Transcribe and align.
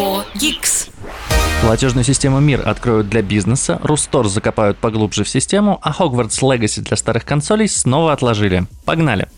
Geeks. 0.00 0.90
Платежную 1.62 2.04
систему 2.04 2.40
МИР 2.40 2.66
откроют 2.66 3.10
для 3.10 3.20
бизнеса, 3.20 3.78
Рустор 3.82 4.28
закопают 4.28 4.78
поглубже 4.78 5.24
в 5.24 5.28
систему, 5.28 5.78
а 5.82 5.92
Hogwarts 5.92 6.40
Legacy 6.40 6.80
для 6.80 6.96
старых 6.96 7.26
консолей 7.26 7.68
снова 7.68 8.12
отложили. 8.12 8.66
Погнали! 8.86 9.28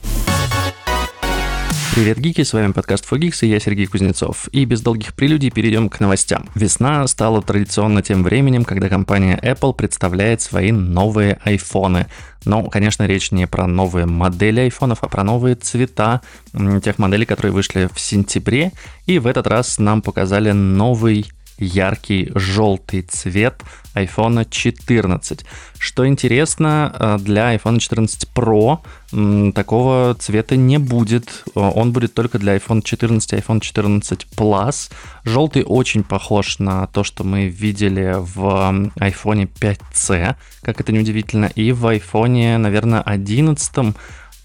Привет, 1.95 2.17
гики, 2.17 2.43
с 2.43 2.55
вами 2.55 2.73
подкаст 2.73 3.05
Фогикс 3.05 3.43
и 3.43 3.49
я 3.49 3.61
Сергей 3.61 3.85
Кузнецов. 3.85 4.49
И 4.51 4.65
без 4.65 4.81
долгих 4.81 5.13
прелюдий 5.13 5.51
перейдем 5.51 5.91
к 5.91 6.01
новостям. 6.01 6.49
Весна 6.55 7.07
стала 7.07 7.43
традиционно 7.43 8.01
тем 8.01 8.23
временем, 8.23 8.65
когда 8.65 8.89
компания 8.89 9.39
Apple 9.43 9.75
представляет 9.75 10.41
свои 10.41 10.73
новые 10.73 11.39
айфоны. 11.45 12.07
Но, 12.47 12.63
конечно, 12.71 13.07
речь 13.07 13.31
не 13.31 13.47
про 13.47 13.67
новые 13.67 14.07
модели 14.07 14.61
айфонов, 14.61 15.01
а 15.03 15.09
про 15.09 15.23
новые 15.23 15.55
цвета 15.55 16.23
тех 16.83 16.99
моделей, 16.99 17.27
которые 17.27 17.53
вышли 17.53 17.91
в 17.93 18.01
сентябре. 18.01 18.73
И 19.05 19.19
в 19.19 19.27
этот 19.27 19.47
раз 19.47 19.79
нам 19.79 20.01
показали 20.01 20.53
новый 20.53 21.27
яркий 21.59 22.31
желтый 22.35 23.03
цвет 23.03 23.63
iPhone 23.95 24.47
14. 24.49 25.45
Что 25.79 26.07
интересно, 26.07 26.95
э, 26.99 27.19
для 27.21 27.55
iPhone 27.55 27.79
14 27.79 28.29
Pro 28.35 28.79
такого 29.53 30.15
цвета 30.15 30.57
не 30.57 30.79
будет. 30.79 31.45
Э, 31.55 31.61
он 31.61 31.93
будет 31.93 32.15
только 32.15 32.39
для 32.39 32.57
iPhone 32.57 32.83
14 32.83 33.33
и 33.33 33.37
iPhone 33.37 33.61
14 33.61 34.27
Plus. 34.37 34.91
Желтый 35.25 35.65
очень 35.65 36.05
похож 36.05 36.59
на 36.59 36.87
то, 36.87 37.05
что 37.05 37.25
мы 37.25 37.49
видели 37.49 38.17
в 38.19 38.91
iPhone 38.97 39.49
5C, 39.61 40.37
как 40.63 40.81
это 40.81 40.93
неудивительно, 40.93 41.47
и 41.47 41.73
в 41.73 41.85
iPhone, 41.87 42.57
наверное, 42.59 43.03
11 43.03 43.95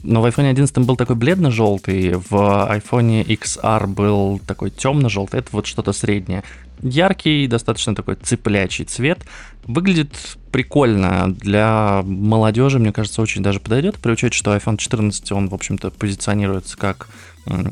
но 0.04 0.22
в 0.22 0.26
iPhone 0.26 0.50
11 0.50 0.78
был 0.86 0.96
такой 0.96 1.16
бледно-желтый, 1.16 2.14
в 2.14 2.34
iPhone 2.34 3.26
XR 3.26 3.88
был 3.88 4.40
такой 4.46 4.70
темно-желтый, 4.70 5.40
это 5.40 5.50
вот 5.52 5.66
что-то 5.66 5.92
среднее. 5.92 6.44
Яркий, 6.82 7.48
достаточно 7.48 7.96
такой 7.96 8.16
цыплячий 8.16 8.86
цвет. 8.86 9.20
Выглядит 9.66 10.38
прикольно. 10.52 11.34
Для 11.34 12.02
молодежи, 12.06 12.80
мне 12.80 12.94
кажется, 12.94 13.22
очень 13.22 13.44
даже 13.44 13.60
подойдет, 13.60 13.98
при 13.98 14.12
учете, 14.12 14.38
что 14.38 14.56
iPhone 14.56 14.78
14, 14.78 15.32
он, 15.32 15.50
в 15.50 15.54
общем-то, 15.54 15.92
позиционируется 15.92 16.78
как 16.78 17.08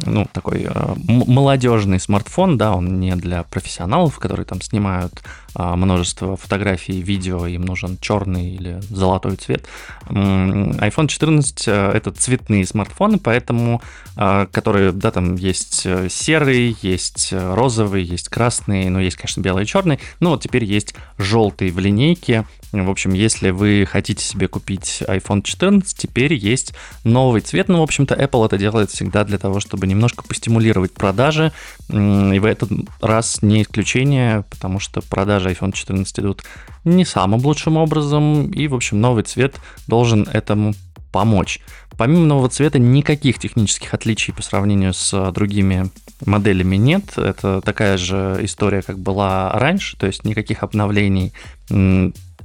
ну, 0.06 0.28
такой 0.32 0.68
э, 0.70 0.94
молодежный 1.08 2.00
смартфон, 2.00 2.58
да, 2.58 2.74
он 2.74 3.00
не 3.00 3.16
для 3.16 3.44
профессионалов, 3.44 4.18
которые 4.20 4.46
там 4.46 4.62
снимают 4.62 5.24
э, 5.56 5.76
множество 5.76 6.38
фотографий, 6.38 7.02
видео, 7.02 7.46
им 7.48 7.64
нужен 7.64 7.98
черный 8.00 8.50
или 8.50 8.80
золотой 8.90 9.36
цвет. 9.36 9.66
iPhone 10.10 11.08
14 11.08 11.68
э, 11.68 11.92
это 11.94 12.12
цветные 12.12 12.66
смартфоны, 12.66 13.20
поэтому, 13.20 13.82
э, 14.18 14.48
которые, 14.52 14.92
да, 14.92 15.12
там 15.12 15.36
есть 15.36 15.88
серый, 16.10 16.78
есть 16.82 17.34
розовый, 17.34 18.04
есть 18.04 18.30
красный, 18.30 18.90
ну, 18.90 19.00
есть, 19.00 19.18
конечно, 19.18 19.42
белый 19.42 19.64
и 19.64 19.68
черный, 19.68 20.00
но 20.20 20.32
вот 20.32 20.42
теперь 20.42 20.64
есть 20.64 20.96
желтый 21.18 21.72
в 21.72 21.80
линейке, 21.80 22.46
в 22.84 22.90
общем, 22.90 23.14
если 23.14 23.52
вы 23.52 23.88
хотите 23.90 24.24
себе 24.24 24.48
купить 24.48 25.04
iPhone 25.08 25.42
14, 25.44 25.98
теперь 25.98 26.34
есть 26.34 26.74
новый 27.04 27.42
цвет. 27.42 27.68
Ну, 27.68 27.80
в 27.80 27.84
общем-то, 27.84 28.16
Apple 28.16 28.46
это 28.46 28.58
делает 28.58 28.92
всегда 28.92 29.24
для 29.24 29.38
того, 29.38 29.60
чтобы 29.60 29.88
немножко 29.88 30.24
постимулировать 30.24 30.94
продажи. 30.94 31.52
И 31.90 31.94
в 32.40 32.46
этот 32.46 32.70
раз 33.02 33.42
не 33.42 33.62
исключение, 33.62 34.44
потому 34.50 34.80
что 34.80 35.02
продажи 35.02 35.50
iPhone 35.52 35.72
14 35.72 36.20
идут 36.20 36.44
не 36.84 37.06
самым 37.06 37.40
лучшим 37.46 37.78
образом. 37.78 38.52
И, 38.52 38.68
в 38.68 38.76
общем, 38.76 39.00
новый 39.00 39.24
цвет 39.24 39.56
должен 39.88 40.24
этому 40.24 40.74
помочь. 41.12 41.62
Помимо 41.98 42.26
нового 42.26 42.50
цвета 42.50 42.78
никаких 42.78 43.40
технических 43.40 43.94
отличий 43.94 44.34
по 44.34 44.44
сравнению 44.44 44.94
с 44.94 45.32
другими 45.32 45.90
моделями 46.26 46.76
нет. 46.76 47.18
Это 47.18 47.62
такая 47.62 47.98
же 47.98 48.38
история, 48.42 48.82
как 48.82 49.00
была 49.00 49.52
раньше, 49.54 49.96
то 49.98 50.06
есть 50.06 50.26
никаких 50.26 50.64
обновлений 50.64 51.32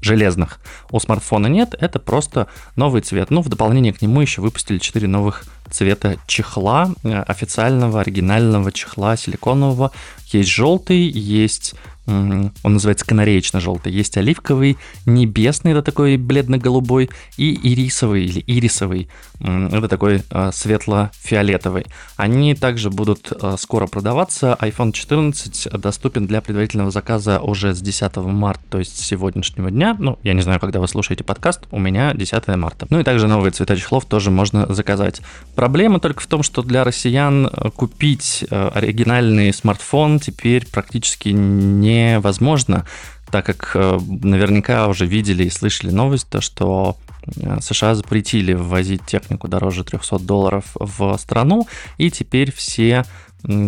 железных 0.00 0.60
у 0.91 0.98
смартфона 0.98 1.47
нет, 1.47 1.75
это 1.78 1.98
просто 1.98 2.47
новый 2.76 3.02
цвет. 3.02 3.30
Ну, 3.30 3.42
в 3.42 3.48
дополнение 3.48 3.92
к 3.92 4.02
нему 4.02 4.20
еще 4.20 4.41
выпустили 4.41 4.78
4 4.78 5.06
новых 5.06 5.44
цвета 5.70 6.16
чехла, 6.26 6.92
э, 7.02 7.22
официального, 7.22 8.00
оригинального 8.00 8.72
чехла 8.72 9.16
силиконового. 9.16 9.92
Есть 10.26 10.50
желтый, 10.50 10.98
есть 10.98 11.75
он 12.10 12.72
называется 12.72 13.06
канареечно-желтый. 13.06 13.93
Есть 13.93 14.16
оливковый, 14.16 14.76
небесный, 15.06 15.72
это 15.72 15.82
такой 15.82 16.16
бледно-голубой, 16.16 17.10
и 17.37 17.72
ирисовый 17.72 18.25
или 18.25 18.44
ирисовый, 18.47 19.09
это 19.41 19.88
такой 19.88 20.22
э, 20.31 20.50
светло-фиолетовый. 20.53 21.87
Они 22.16 22.54
также 22.54 22.91
будут 22.91 23.32
э, 23.32 23.56
скоро 23.59 23.87
продаваться. 23.87 24.56
iPhone 24.60 24.93
14 24.93 25.69
доступен 25.81 26.26
для 26.26 26.43
предварительного 26.43 26.91
заказа 26.91 27.41
уже 27.41 27.75
с 27.75 27.81
10 27.81 28.16
марта, 28.16 28.62
то 28.70 28.78
есть 28.78 28.99
сегодняшнего 28.99 29.70
дня. 29.70 29.97
Ну, 29.99 30.19
я 30.22 30.34
не 30.34 30.43
знаю, 30.43 30.60
когда 30.60 30.81
вы 30.81 30.88
слушаете 30.88 31.25
подкаст, 31.25 31.62
у 31.70 31.78
меня 31.78 32.12
10 32.12 32.49
марта. 32.56 32.87
Ну 32.91 33.00
и 33.00 33.04
также 33.04 33.28
новые 33.28 33.53
цвета 33.53 33.76
чехлов 33.76 34.04
тоже 34.04 34.31
можно 34.31 34.72
заказать. 34.72 35.22
Проблема 35.54 36.00
только 36.00 36.20
в 36.20 36.26
том, 36.26 36.43
что 36.43 36.62
для 36.62 36.84
россиян 36.84 37.47
э, 37.47 37.70
купить 37.70 38.44
оригинальный 38.50 39.53
смартфон 39.54 40.20
теперь 40.20 40.66
практически 40.66 41.31
не 41.31 42.00
невозможно, 42.00 42.87
так 43.31 43.47
как 43.47 43.72
э, 43.75 43.99
наверняка 44.09 44.88
уже 44.88 45.06
видели 45.06 45.44
и 45.44 45.50
слышали 45.50 45.91
новость, 45.91 46.28
то, 46.28 46.41
что 46.41 46.97
э, 47.27 47.61
США 47.61 47.94
запретили 47.94 48.55
ввозить 48.55 49.05
технику 49.06 49.49
дороже 49.49 49.84
300 49.84 50.19
долларов 50.19 50.65
в 50.75 51.16
страну, 51.19 51.66
и 51.99 52.11
теперь 52.11 52.53
все 52.53 53.05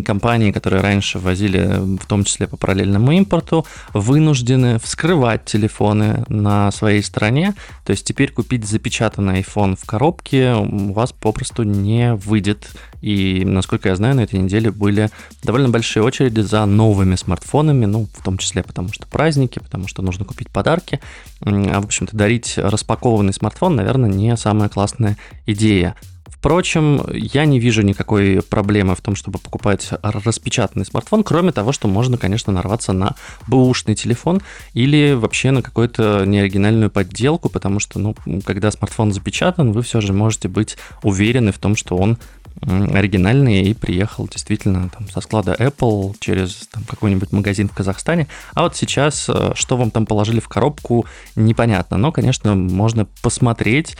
компании, 0.04 0.52
которые 0.52 0.82
раньше 0.82 1.18
возили, 1.18 1.98
в 1.98 2.06
том 2.06 2.24
числе 2.24 2.46
по 2.46 2.56
параллельному 2.56 3.12
импорту, 3.12 3.66
вынуждены 3.94 4.78
вскрывать 4.78 5.44
телефоны 5.44 6.24
на 6.28 6.70
своей 6.72 7.02
стороне. 7.02 7.54
То 7.84 7.92
есть 7.92 8.06
теперь 8.06 8.32
купить 8.32 8.66
запечатанный 8.66 9.40
iPhone 9.40 9.76
в 9.76 9.84
коробке 9.84 10.54
у 10.54 10.92
вас 10.92 11.12
попросту 11.12 11.62
не 11.62 12.14
выйдет. 12.14 12.70
И, 13.00 13.42
насколько 13.44 13.88
я 13.88 13.96
знаю, 13.96 14.14
на 14.14 14.20
этой 14.20 14.38
неделе 14.38 14.70
были 14.70 15.10
довольно 15.42 15.68
большие 15.68 16.04
очереди 16.04 16.40
за 16.40 16.64
новыми 16.66 17.16
смартфонами, 17.16 17.84
ну, 17.84 18.06
в 18.12 18.22
том 18.22 18.38
числе 18.38 18.62
потому 18.62 18.92
что 18.92 19.06
праздники, 19.06 19.58
потому 19.58 19.88
что 19.88 20.02
нужно 20.02 20.24
купить 20.24 20.50
подарки. 20.50 21.00
А, 21.40 21.80
в 21.80 21.84
общем-то, 21.84 22.16
дарить 22.16 22.54
распакованный 22.56 23.32
смартфон, 23.32 23.74
наверное, 23.74 24.08
не 24.08 24.36
самая 24.36 24.68
классная 24.68 25.16
идея. 25.46 25.96
Впрочем, 26.42 27.06
я 27.12 27.44
не 27.44 27.60
вижу 27.60 27.82
никакой 27.82 28.42
проблемы 28.42 28.96
в 28.96 29.00
том, 29.00 29.14
чтобы 29.14 29.38
покупать 29.38 29.90
распечатанный 30.02 30.84
смартфон, 30.84 31.22
кроме 31.22 31.52
того, 31.52 31.70
что 31.70 31.86
можно, 31.86 32.18
конечно, 32.18 32.52
нарваться 32.52 32.92
на 32.92 33.14
бэушный 33.46 33.94
телефон 33.94 34.42
или 34.74 35.12
вообще 35.12 35.52
на 35.52 35.62
какую-то 35.62 36.24
неоригинальную 36.26 36.90
подделку, 36.90 37.48
потому 37.48 37.78
что, 37.78 38.00
ну, 38.00 38.16
когда 38.44 38.72
смартфон 38.72 39.12
запечатан, 39.12 39.70
вы 39.70 39.82
все 39.82 40.00
же 40.00 40.12
можете 40.12 40.48
быть 40.48 40.78
уверены 41.04 41.52
в 41.52 41.58
том, 41.58 41.76
что 41.76 41.96
он 41.96 42.18
оригинальный 42.60 43.62
и 43.62 43.74
приехал 43.74 44.26
действительно 44.26 44.90
там, 44.90 45.08
со 45.08 45.20
склада 45.20 45.54
Apple 45.56 46.16
через 46.18 46.68
там, 46.72 46.82
какой-нибудь 46.84 47.30
магазин 47.30 47.68
в 47.68 47.72
Казахстане. 47.72 48.26
А 48.54 48.62
вот 48.62 48.76
сейчас, 48.76 49.28
э, 49.28 49.52
что 49.54 49.76
вам 49.76 49.90
там 49.90 50.06
положили 50.06 50.40
в 50.40 50.48
коробку, 50.48 51.06
непонятно. 51.34 51.98
Но, 51.98 52.12
конечно, 52.12 52.54
можно 52.54 53.06
посмотреть, 53.22 53.96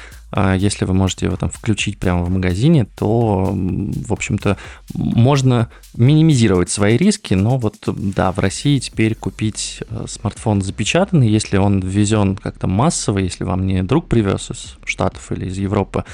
если 0.59 0.84
вы 0.84 0.94
можете 0.94 1.26
его 1.26 1.37
там 1.37 1.50
включить 1.50 1.98
прямо 1.98 2.22
в 2.22 2.31
магазине, 2.31 2.87
то, 2.97 3.50
в 3.53 4.12
общем-то, 4.12 4.56
можно 4.94 5.69
минимизировать 5.94 6.70
свои 6.70 6.97
риски, 6.97 7.34
но 7.34 7.59
вот, 7.59 7.76
да, 7.87 8.32
в 8.32 8.38
России 8.38 8.78
теперь 8.78 9.15
купить 9.15 9.82
э, 9.88 10.06
смартфон 10.09 10.62
запечатанный, 10.62 11.28
если 11.28 11.59
он 11.59 11.81
ввезен 11.81 12.37
как-то 12.37 12.66
массово, 12.66 13.19
если 13.19 13.44
вам 13.44 13.66
не 13.66 13.82
друг 13.82 14.09
привез 14.09 14.50
из 14.50 14.76
Штатов 14.84 15.32
или 15.32 15.47
из 15.47 15.59
Европы, 15.59 16.04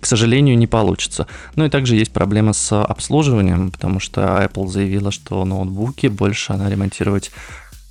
к 0.00 0.06
сожалению, 0.06 0.56
не 0.58 0.66
получится. 0.66 1.26
Ну 1.56 1.64
и 1.64 1.70
также 1.70 1.96
есть 1.96 2.12
проблема 2.12 2.52
с 2.52 2.72
обслуживанием, 2.82 3.70
потому 3.70 4.00
что 4.00 4.22
Apple 4.22 4.68
заявила, 4.68 5.10
что 5.10 5.44
ноутбуки 5.44 6.06
больше 6.06 6.52
она 6.52 6.68
ремонтировать 6.68 7.30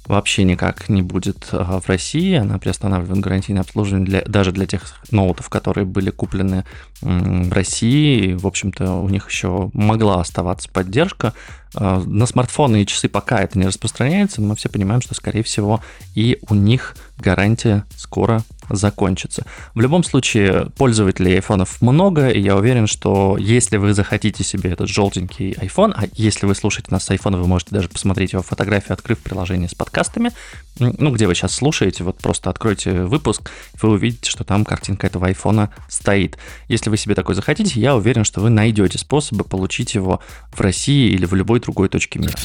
вообще 0.05 0.43
никак 0.43 0.89
не 0.89 1.01
будет 1.01 1.49
в 1.51 1.83
России. 1.87 2.35
Она 2.35 2.59
приостанавливает 2.59 3.19
гарантийное 3.19 3.61
обслуживание 3.61 4.05
для, 4.05 4.21
даже 4.23 4.51
для 4.51 4.65
тех 4.65 4.83
ноутов, 5.11 5.49
которые 5.49 5.85
были 5.85 6.09
куплены 6.09 6.65
в 7.01 7.51
России. 7.51 8.33
В 8.33 8.47
общем-то, 8.47 8.93
у 8.93 9.09
них 9.09 9.29
еще 9.29 9.69
могла 9.73 10.21
оставаться 10.21 10.69
поддержка. 10.69 11.33
А, 11.75 12.01
на 12.05 12.25
смартфоны 12.25 12.83
и 12.83 12.85
часы 12.85 13.09
пока 13.09 13.39
это 13.39 13.57
не 13.57 13.65
распространяется, 13.65 14.41
но 14.41 14.49
мы 14.49 14.55
все 14.55 14.69
понимаем, 14.69 15.01
что, 15.01 15.15
скорее 15.15 15.43
всего, 15.43 15.81
и 16.15 16.39
у 16.49 16.55
них 16.55 16.95
гарантия 17.19 17.85
скоро 17.95 18.43
закончится. 18.69 19.45
В 19.73 19.81
любом 19.81 20.03
случае, 20.03 20.67
пользователей 20.77 21.35
айфонов 21.35 21.81
много, 21.81 22.29
и 22.29 22.39
я 22.39 22.55
уверен, 22.55 22.87
что 22.87 23.37
если 23.37 23.77
вы 23.77 23.93
захотите 23.93 24.43
себе 24.43 24.71
этот 24.71 24.89
желтенький 24.89 25.51
iPhone, 25.53 25.93
а 25.95 26.05
если 26.13 26.45
вы 26.45 26.55
слушаете 26.55 26.89
нас 26.91 27.05
с 27.05 27.11
iPhone, 27.11 27.39
вы 27.39 27.47
можете 27.47 27.71
даже 27.71 27.89
посмотреть 27.89 28.33
его 28.33 28.41
фотографию, 28.41 28.93
открыв 28.93 29.19
приложение 29.19 29.69
с 29.69 29.75
подкастами, 29.75 30.31
ну, 30.79 31.11
где 31.11 31.27
вы 31.27 31.35
сейчас 31.35 31.53
слушаете, 31.53 32.03
вот 32.03 32.17
просто 32.17 32.49
откройте 32.49 33.03
выпуск, 33.03 33.51
вы 33.81 33.89
увидите, 33.89 34.29
что 34.29 34.43
там 34.43 34.65
картинка 34.65 35.07
этого 35.07 35.27
айфона 35.27 35.73
стоит. 35.89 36.37
Если 36.67 36.89
вы 36.89 36.97
себе 36.97 37.15
такой 37.15 37.35
захотите, 37.35 37.79
я 37.79 37.95
уверен, 37.95 38.23
что 38.23 38.41
вы 38.41 38.49
найдете 38.49 38.97
способы 38.97 39.43
получить 39.43 39.93
его 39.93 40.19
в 40.51 40.61
России 40.61 41.11
или 41.11 41.25
в 41.25 41.35
любой 41.35 41.59
другой 41.59 41.89
точке 41.89 42.19
мира. 42.19 42.37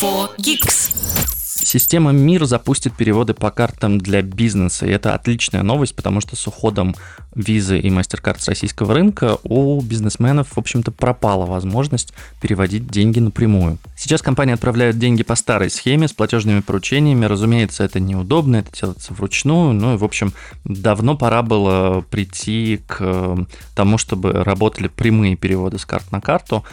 4 0.00 0.34
Geeks. 0.38 1.37
Система 1.62 2.12
МИР 2.12 2.46
запустит 2.46 2.94
переводы 2.94 3.34
по 3.34 3.50
картам 3.50 3.98
для 3.98 4.22
бизнеса. 4.22 4.86
И 4.86 4.90
это 4.90 5.14
отличная 5.14 5.62
новость, 5.62 5.94
потому 5.94 6.20
что 6.20 6.36
с 6.36 6.46
уходом 6.46 6.94
визы 7.34 7.78
и 7.78 7.88
MasterCard 7.88 8.40
с 8.40 8.48
российского 8.48 8.94
рынка 8.94 9.38
у 9.44 9.80
бизнесменов, 9.80 10.48
в 10.52 10.58
общем-то, 10.58 10.92
пропала 10.92 11.46
возможность 11.46 12.12
переводить 12.40 12.88
деньги 12.88 13.18
напрямую. 13.18 13.78
Сейчас 13.96 14.22
компании 14.22 14.54
отправляют 14.54 14.98
деньги 14.98 15.22
по 15.22 15.34
старой 15.34 15.70
схеме 15.70 16.08
с 16.08 16.12
платежными 16.12 16.60
поручениями. 16.60 17.26
Разумеется, 17.26 17.84
это 17.84 18.00
неудобно, 18.00 18.56
это 18.56 18.72
делается 18.72 19.12
вручную. 19.12 19.72
Ну 19.72 19.94
и, 19.94 19.98
в 19.98 20.04
общем, 20.04 20.32
давно 20.64 21.16
пора 21.16 21.42
было 21.42 22.00
прийти 22.02 22.80
к 22.86 23.46
тому, 23.74 23.98
чтобы 23.98 24.32
работали 24.32 24.88
прямые 24.88 25.36
переводы 25.36 25.78
с 25.78 25.84
карт 25.84 26.10
на 26.12 26.20
карту. 26.20 26.64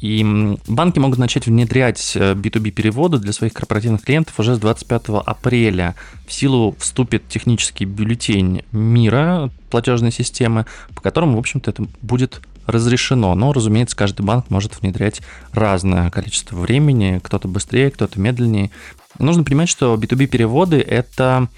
И 0.00 0.56
банки 0.66 0.98
могут 0.98 1.18
начать 1.18 1.46
внедрять 1.46 2.16
B2B 2.16 3.16
э, 3.16 3.18
для 3.18 3.32
своих 3.32 3.52
корпоративных 3.52 4.02
клиентов 4.02 4.38
уже 4.38 4.56
с 4.56 4.58
25 4.58 5.04
апреля. 5.24 5.94
В 6.26 6.32
силу 6.32 6.74
вступит 6.78 7.28
технический 7.28 7.84
бюллетень 7.84 8.62
мира 8.72 9.50
платежной 9.70 10.12
системы, 10.12 10.66
по 10.94 11.00
которому, 11.00 11.36
в 11.36 11.38
общем-то, 11.38 11.70
это 11.70 11.86
будет 12.02 12.40
разрешено. 12.66 13.34
Но, 13.34 13.52
разумеется, 13.52 13.96
каждый 13.96 14.22
банк 14.22 14.50
может 14.50 14.80
внедрять 14.80 15.20
разное 15.52 16.10
количество 16.10 16.56
времени, 16.56 17.20
кто-то 17.22 17.48
быстрее, 17.48 17.90
кто-то 17.90 18.20
медленнее. 18.20 18.70
Нужно 19.18 19.44
понимать, 19.44 19.68
что 19.68 19.94
B2B 19.94 20.26
переводы 20.26 20.80
это 20.80 21.48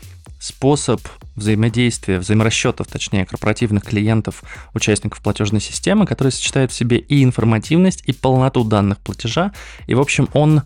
способ 0.40 1.00
взаимодействия, 1.36 2.18
взаиморасчетов, 2.18 2.88
точнее, 2.88 3.26
корпоративных 3.26 3.84
клиентов, 3.84 4.42
участников 4.74 5.20
платежной 5.20 5.60
системы, 5.60 6.06
который 6.06 6.32
сочетает 6.32 6.72
в 6.72 6.74
себе 6.74 6.98
и 6.98 7.22
информативность, 7.22 8.02
и 8.06 8.12
полноту 8.12 8.64
данных 8.64 8.98
платежа. 8.98 9.52
И, 9.86 9.94
в 9.94 10.00
общем, 10.00 10.28
он 10.32 10.62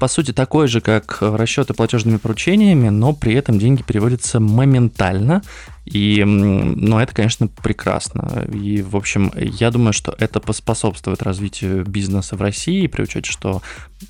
по 0.00 0.08
сути, 0.08 0.32
такой 0.32 0.66
же, 0.66 0.80
как 0.80 1.18
расчеты 1.20 1.74
платежными 1.74 2.16
поручениями, 2.16 2.88
но 2.88 3.12
при 3.12 3.34
этом 3.34 3.58
деньги 3.58 3.82
переводятся 3.82 4.40
моментально, 4.40 5.42
и, 5.84 6.22
ну, 6.24 6.98
это, 6.98 7.14
конечно, 7.14 7.48
прекрасно. 7.48 8.46
И, 8.52 8.82
в 8.82 8.96
общем, 8.96 9.32
я 9.36 9.70
думаю, 9.70 9.92
что 9.92 10.14
это 10.18 10.38
поспособствует 10.40 11.22
развитию 11.22 11.84
бизнеса 11.84 12.36
в 12.36 12.42
России, 12.42 12.86
при 12.86 13.02
учете, 13.02 13.30
что, 13.30 13.62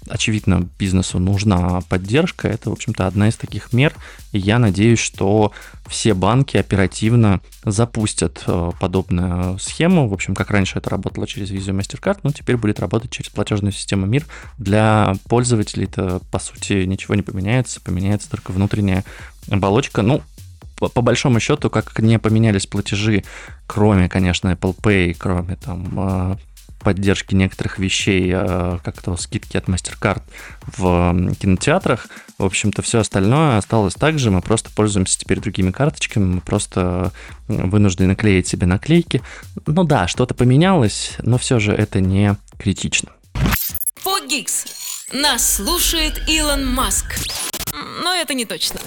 очевидно, 0.09 0.69
бизнесу 0.79 1.19
нужна 1.19 1.81
поддержка. 1.89 2.49
Это, 2.49 2.71
в 2.71 2.73
общем-то, 2.73 3.07
одна 3.07 3.29
из 3.29 3.37
таких 3.37 3.73
мер. 3.73 3.95
И 4.33 4.39
я 4.39 4.59
надеюсь, 4.59 4.99
что 4.99 5.53
все 5.89 6.15
банки 6.15 6.57
оперативно 6.57 7.41
запустят 7.65 8.45
э, 8.47 8.71
подобную 8.79 9.59
схему. 9.59 10.09
В 10.09 10.15
общем, 10.15 10.35
как 10.35 10.51
раньше 10.51 10.79
это 10.79 10.91
работало 10.91 11.27
через 11.27 11.51
Visa 11.51 11.77
MasterCard, 11.77 12.21
но 12.23 12.33
теперь 12.33 12.57
будет 12.57 12.81
работать 12.81 13.11
через 13.11 13.31
платежную 13.31 13.73
систему 13.73 14.07
МИР. 14.07 14.27
Для 14.59 15.15
пользователей 15.29 15.85
это, 15.85 16.21
по 16.31 16.39
сути, 16.39 16.85
ничего 16.85 17.15
не 17.15 17.23
поменяется. 17.23 17.81
Поменяется 17.81 18.31
только 18.31 18.53
внутренняя 18.53 19.05
оболочка. 19.51 20.03
Ну, 20.03 20.23
по, 20.89 21.03
большому 21.03 21.41
счету, 21.41 21.71
как 21.71 21.99
не 22.01 22.19
поменялись 22.19 22.67
платежи, 22.67 23.25
кроме, 23.67 24.09
конечно, 24.09 24.49
Apple 24.49 24.77
Pay, 24.77 25.15
кроме 25.19 25.57
там 25.57 25.89
э, 25.97 26.37
поддержки 26.81 27.35
некоторых 27.35 27.79
вещей, 27.79 28.31
э, 28.35 28.79
как 28.83 29.01
то 29.03 29.17
скидки 29.17 29.57
от 29.57 29.67
MasterCard 29.67 30.23
в 30.77 31.35
кинотеатрах. 31.35 32.07
В 32.39 32.45
общем-то, 32.45 32.83
все 32.83 33.01
остальное 33.01 33.59
осталось 33.59 33.95
так 33.95 34.19
же. 34.19 34.31
Мы 34.31 34.41
просто 34.41 34.71
пользуемся 34.75 35.19
теперь 35.19 35.41
другими 35.41 35.71
карточками, 35.71 36.35
мы 36.35 36.41
просто 36.41 37.13
вынуждены 37.49 38.15
клеить 38.17 38.49
себе 38.49 38.67
наклейки. 38.67 39.23
Ну 39.67 39.85
да, 39.85 40.09
что-то 40.09 40.35
поменялось, 40.35 41.17
но 41.23 41.39
все 41.39 41.59
же 41.59 41.73
это 41.73 42.01
не 42.01 42.37
критично. 42.59 43.11
Фогикс. 43.97 44.65
Нас 45.13 45.57
слушает 45.57 46.23
Илон 46.29 46.73
Маск. 46.73 47.17
Но 48.03 48.15
это 48.15 48.33
не 48.33 48.45
точно. 48.45 48.81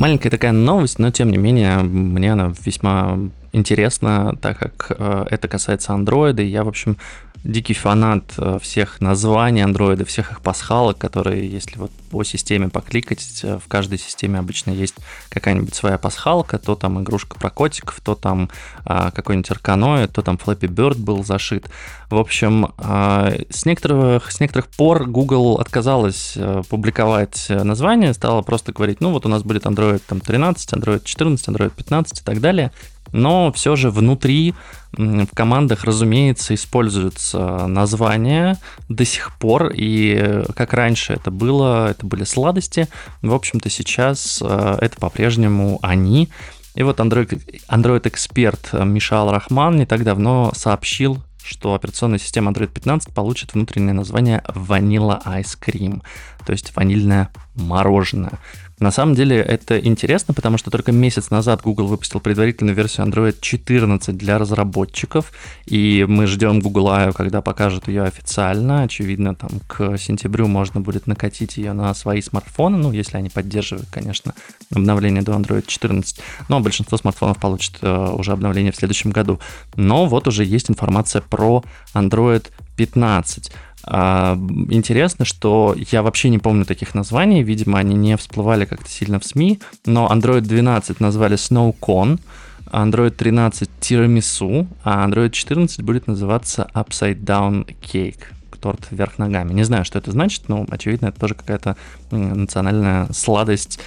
Маленькая 0.00 0.30
такая 0.30 0.52
новость, 0.52 0.98
но 0.98 1.10
тем 1.10 1.30
не 1.30 1.38
менее 1.38 1.78
мне 1.78 2.32
она 2.32 2.52
весьма 2.64 3.18
интересна, 3.52 4.36
так 4.40 4.58
как 4.58 4.86
э, 4.90 5.26
это 5.30 5.46
касается 5.46 5.92
андроида. 5.92 6.42
И 6.42 6.46
я, 6.46 6.64
в 6.64 6.68
общем, 6.68 6.96
дикий 7.44 7.74
фанат 7.74 8.24
э, 8.38 8.58
всех 8.60 9.00
названий 9.00 9.62
андроида, 9.62 10.04
всех 10.06 10.32
их 10.32 10.40
пасхалок, 10.40 10.96
которые, 10.96 11.48
если 11.48 11.78
вот 11.78 11.90
по 12.10 12.24
системе 12.24 12.70
покликать, 12.70 13.40
э, 13.42 13.58
в 13.62 13.68
каждой 13.68 13.98
системе 13.98 14.38
обычно 14.38 14.70
есть 14.70 14.94
какая-нибудь 15.28 15.74
своя 15.74 15.98
пасхалка, 15.98 16.58
то 16.58 16.74
там 16.74 17.02
игрушка 17.02 17.38
про 17.38 17.50
котиков, 17.50 18.00
то 18.02 18.14
там 18.14 18.48
а, 18.84 19.10
какой-нибудь 19.10 19.50
арканоид, 19.50 20.12
то 20.12 20.22
там 20.22 20.36
Flappy 20.36 20.68
Bird 20.68 20.96
был 20.96 21.22
зашит. 21.22 21.68
В 22.08 22.16
общем, 22.16 22.72
а, 22.78 23.32
с, 23.50 23.66
некоторых, 23.66 24.32
с 24.32 24.40
некоторых 24.40 24.68
пор 24.68 25.06
Google 25.06 25.58
отказалась 25.60 26.38
публиковать 26.68 27.46
название, 27.50 28.14
стала 28.14 28.42
просто 28.42 28.72
говорить, 28.72 29.00
ну 29.00 29.10
вот 29.10 29.26
у 29.26 29.28
нас 29.28 29.42
будет 29.42 29.66
Android 29.66 30.00
там, 30.06 30.20
13, 30.20 30.72
Android 30.72 31.02
14, 31.04 31.48
Android 31.48 31.72
15 31.76 32.20
и 32.20 32.24
так 32.24 32.40
далее 32.40 32.72
но 33.14 33.52
все 33.52 33.76
же 33.76 33.90
внутри 33.90 34.54
в 34.92 35.28
командах, 35.34 35.84
разумеется, 35.84 36.54
используются 36.54 37.66
названия 37.66 38.58
до 38.88 39.04
сих 39.04 39.38
пор, 39.38 39.72
и 39.74 40.42
как 40.54 40.72
раньше 40.72 41.14
это 41.14 41.30
было, 41.30 41.90
это 41.90 42.04
были 42.06 42.24
сладости, 42.24 42.88
в 43.22 43.32
общем-то 43.32 43.70
сейчас 43.70 44.42
э, 44.44 44.78
это 44.80 44.96
по-прежнему 44.98 45.78
они. 45.82 46.28
И 46.74 46.82
вот 46.82 46.98
Android, 46.98 47.40
Android-эксперт 47.68 48.72
Мишал 48.72 49.30
Рахман 49.30 49.76
не 49.76 49.86
так 49.86 50.02
давно 50.02 50.52
сообщил, 50.56 51.22
что 51.44 51.74
операционная 51.74 52.18
система 52.18 52.50
Android 52.50 52.68
15 52.68 53.14
получит 53.14 53.54
внутреннее 53.54 53.92
название 53.92 54.42
Vanilla 54.48 55.22
Ice 55.24 55.56
Cream, 55.60 56.02
то 56.44 56.52
есть 56.52 56.74
ванильное 56.74 57.30
мороженое. 57.54 58.40
На 58.80 58.90
самом 58.90 59.14
деле 59.14 59.36
это 59.36 59.78
интересно, 59.78 60.34
потому 60.34 60.58
что 60.58 60.70
только 60.70 60.90
месяц 60.90 61.30
назад 61.30 61.62
Google 61.62 61.86
выпустил 61.86 62.20
предварительную 62.20 62.74
версию 62.74 63.06
Android 63.06 63.36
14 63.40 64.16
для 64.16 64.38
разработчиков, 64.38 65.32
и 65.66 66.04
мы 66.08 66.26
ждем 66.26 66.60
Google 66.60 66.88
I, 66.88 67.12
когда 67.12 67.40
покажут 67.40 67.86
ее 67.88 68.02
официально. 68.02 68.82
Очевидно, 68.82 69.34
там 69.34 69.50
к 69.68 69.96
сентябрю 69.96 70.48
можно 70.48 70.80
будет 70.80 71.06
накатить 71.06 71.56
ее 71.56 71.72
на 71.72 71.94
свои 71.94 72.20
смартфоны, 72.20 72.76
ну, 72.76 72.90
если 72.90 73.16
они 73.16 73.28
поддерживают, 73.28 73.88
конечно, 73.90 74.34
обновление 74.74 75.22
до 75.22 75.32
Android 75.32 75.64
14. 75.66 76.20
Но 76.48 76.60
большинство 76.60 76.98
смартфонов 76.98 77.38
получит 77.38 77.78
э, 77.80 78.08
уже 78.12 78.32
обновление 78.32 78.72
в 78.72 78.76
следующем 78.76 79.10
году. 79.10 79.38
Но 79.76 80.06
вот 80.06 80.26
уже 80.26 80.44
есть 80.44 80.68
информация 80.68 81.22
про 81.22 81.62
Android 81.94 82.50
15. 82.76 83.52
А, 83.86 84.38
интересно, 84.70 85.24
что 85.24 85.74
я 85.90 86.02
вообще 86.02 86.30
не 86.30 86.38
помню 86.38 86.64
таких 86.64 86.94
названий, 86.94 87.42
видимо, 87.42 87.78
они 87.78 87.94
не 87.94 88.16
всплывали 88.16 88.64
как-то 88.64 88.88
сильно 88.88 89.20
в 89.20 89.24
СМИ, 89.24 89.60
но 89.84 90.08
Android 90.10 90.42
12 90.42 91.00
назвали 91.00 91.36
SnowCon, 91.36 92.18
Android 92.66 93.10
13 93.10 93.68
Tiramisu, 93.80 94.66
а 94.84 95.06
Android 95.06 95.30
14 95.30 95.82
будет 95.82 96.06
называться 96.06 96.70
Upside 96.74 97.22
Down 97.22 97.66
Cake 97.82 98.24
торт 98.64 98.86
вверх 98.90 99.18
ногами. 99.18 99.52
Не 99.52 99.62
знаю, 99.64 99.84
что 99.84 99.98
это 99.98 100.10
значит, 100.10 100.48
но, 100.48 100.64
очевидно, 100.70 101.08
это 101.08 101.20
тоже 101.20 101.34
какая-то 101.34 101.76
национальная 102.10 103.08
сладость, 103.12 103.78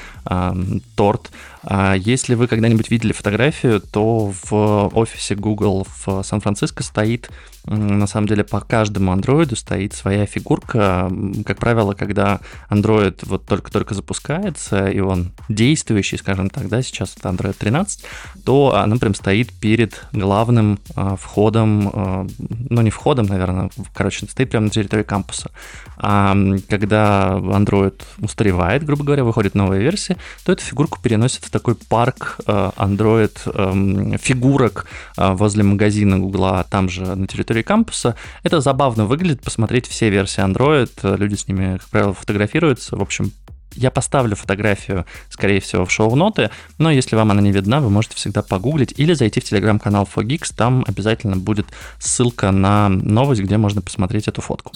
торт. 0.95 1.31
А 1.69 1.95
если 1.95 2.35
вы 2.35 2.47
когда-нибудь 2.47 2.89
видели 2.89 3.11
фотографию, 3.11 3.81
то 3.81 4.33
в 4.49 4.87
офисе 4.95 5.35
Google 5.35 5.85
в 6.05 6.23
Сан-Франциско 6.23 6.81
стоит 6.81 7.29
на 7.67 8.07
самом 8.07 8.27
деле 8.27 8.43
по 8.43 8.61
каждому 8.61 9.11
андроиду 9.11 9.55
стоит 9.55 9.93
своя 9.93 10.25
фигурка. 10.25 11.11
Как 11.45 11.57
правило, 11.57 11.93
когда 11.93 12.39
андроид 12.69 13.23
вот 13.23 13.45
только-только 13.45 13.93
запускается, 13.93 14.87
и 14.87 14.99
он 14.99 15.31
действующий, 15.49 16.17
скажем 16.17 16.49
так, 16.49 16.69
да, 16.69 16.81
сейчас 16.81 17.15
это 17.17 17.29
Android 17.29 17.55
13, 17.57 18.05
то 18.45 18.75
она 18.75 18.95
прям 18.95 19.13
стоит 19.13 19.51
перед 19.51 20.01
главным 20.13 20.79
э, 20.95 21.15
входом, 21.19 21.89
э, 21.93 22.27
ну 22.69 22.81
не 22.81 22.89
входом, 22.89 23.25
наверное, 23.25 23.69
короче, 23.93 24.25
стоит 24.27 24.49
прямо 24.49 24.67
на 24.67 24.71
территории 24.71 25.03
кампуса. 25.03 25.51
А 25.97 26.37
когда 26.69 27.37
Android 27.37 28.01
устаревает, 28.19 28.85
грубо 28.85 29.03
говоря, 29.03 29.25
выходит 29.25 29.55
новая 29.55 29.79
версия, 29.79 30.15
то 30.45 30.53
эту 30.53 30.63
фигурку 30.63 30.99
переносят 31.01 31.43
в 31.43 31.49
такой 31.57 31.75
парк 31.75 32.39
э, 32.45 32.71
Android 32.77 33.37
э, 33.45 34.17
фигурок 34.17 34.85
э, 35.17 35.33
возле 35.33 35.63
магазина 35.63 36.19
Google, 36.19 36.63
там 36.69 36.87
же 36.87 37.15
на 37.15 37.25
территории 37.25 37.63
кампуса. 37.63 38.15
Это 38.43 38.61
забавно 38.61 39.05
выглядит, 39.05 39.41
посмотреть 39.41 39.87
все 39.87 40.09
версии 40.09 40.43
Android, 40.43 41.17
люди 41.17 41.35
с 41.35 41.47
ними, 41.47 41.77
как 41.77 41.87
правило, 41.89 42.13
фотографируются. 42.13 42.95
В 42.95 43.01
общем, 43.01 43.31
я 43.73 43.89
поставлю 43.89 44.35
фотографию, 44.35 45.05
скорее 45.29 45.59
всего, 45.59 45.85
в 45.85 45.91
шоу-ноты, 45.91 46.51
но 46.77 46.91
если 46.91 47.15
вам 47.15 47.31
она 47.31 47.41
не 47.41 47.51
видна, 47.51 47.79
вы 47.79 47.89
можете 47.89 48.15
всегда 48.15 48.43
погуглить 48.43 48.93
или 48.97 49.13
зайти 49.13 49.39
в 49.39 49.43
телеграм-канал 49.43 50.07
4Geeks, 50.15 50.53
там 50.55 50.83
обязательно 50.87 51.37
будет 51.37 51.67
ссылка 51.99 52.51
на 52.51 52.89
новость, 52.89 53.41
где 53.41 53.57
можно 53.57 53.81
посмотреть 53.81 54.27
эту 54.27 54.41
фотку. 54.41 54.73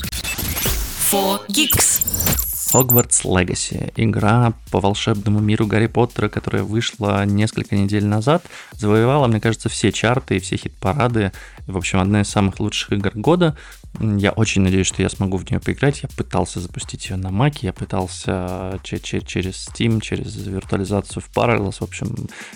4Geeks. 1.12 2.51
Hogwarts 2.74 3.24
Legacy, 3.26 3.92
игра 3.96 4.54
по 4.72 4.80
волшебному 4.80 5.40
миру 5.40 5.68
Гарри 5.68 5.88
Поттера, 5.88 6.30
которая 6.30 6.64
вышла 6.64 7.26
несколько 7.26 7.76
недель 7.76 8.06
назад, 8.06 8.46
завоевала, 8.72 9.28
мне 9.28 9.40
кажется, 9.40 9.70
все 9.70 9.92
чарты 9.92 10.38
и 10.38 10.40
все 10.40 10.58
хит-парады. 10.58 11.32
В 11.68 11.78
общем, 11.78 12.00
одна 12.00 12.22
из 12.22 12.30
самых 12.30 12.60
лучших 12.60 12.94
игр 12.94 13.12
года. 13.14 13.56
Я 14.00 14.32
очень 14.32 14.62
надеюсь, 14.62 14.88
что 14.88 15.02
я 15.02 15.10
смогу 15.10 15.38
в 15.38 15.50
нее 15.50 15.60
поиграть. 15.60 16.02
Я 16.02 16.10
пытался 16.16 16.62
запустить 16.62 17.10
ее 17.10 17.18
на 17.18 17.28
Mac, 17.28 17.58
я 17.62 17.74
пытался 17.74 18.80
через 18.84 19.68
Steam, 19.68 20.00
через 20.00 20.36
виртуализацию 20.48 21.22
в 21.22 21.30
Parallels. 21.36 21.78
В 21.80 21.84
общем, 21.84 22.16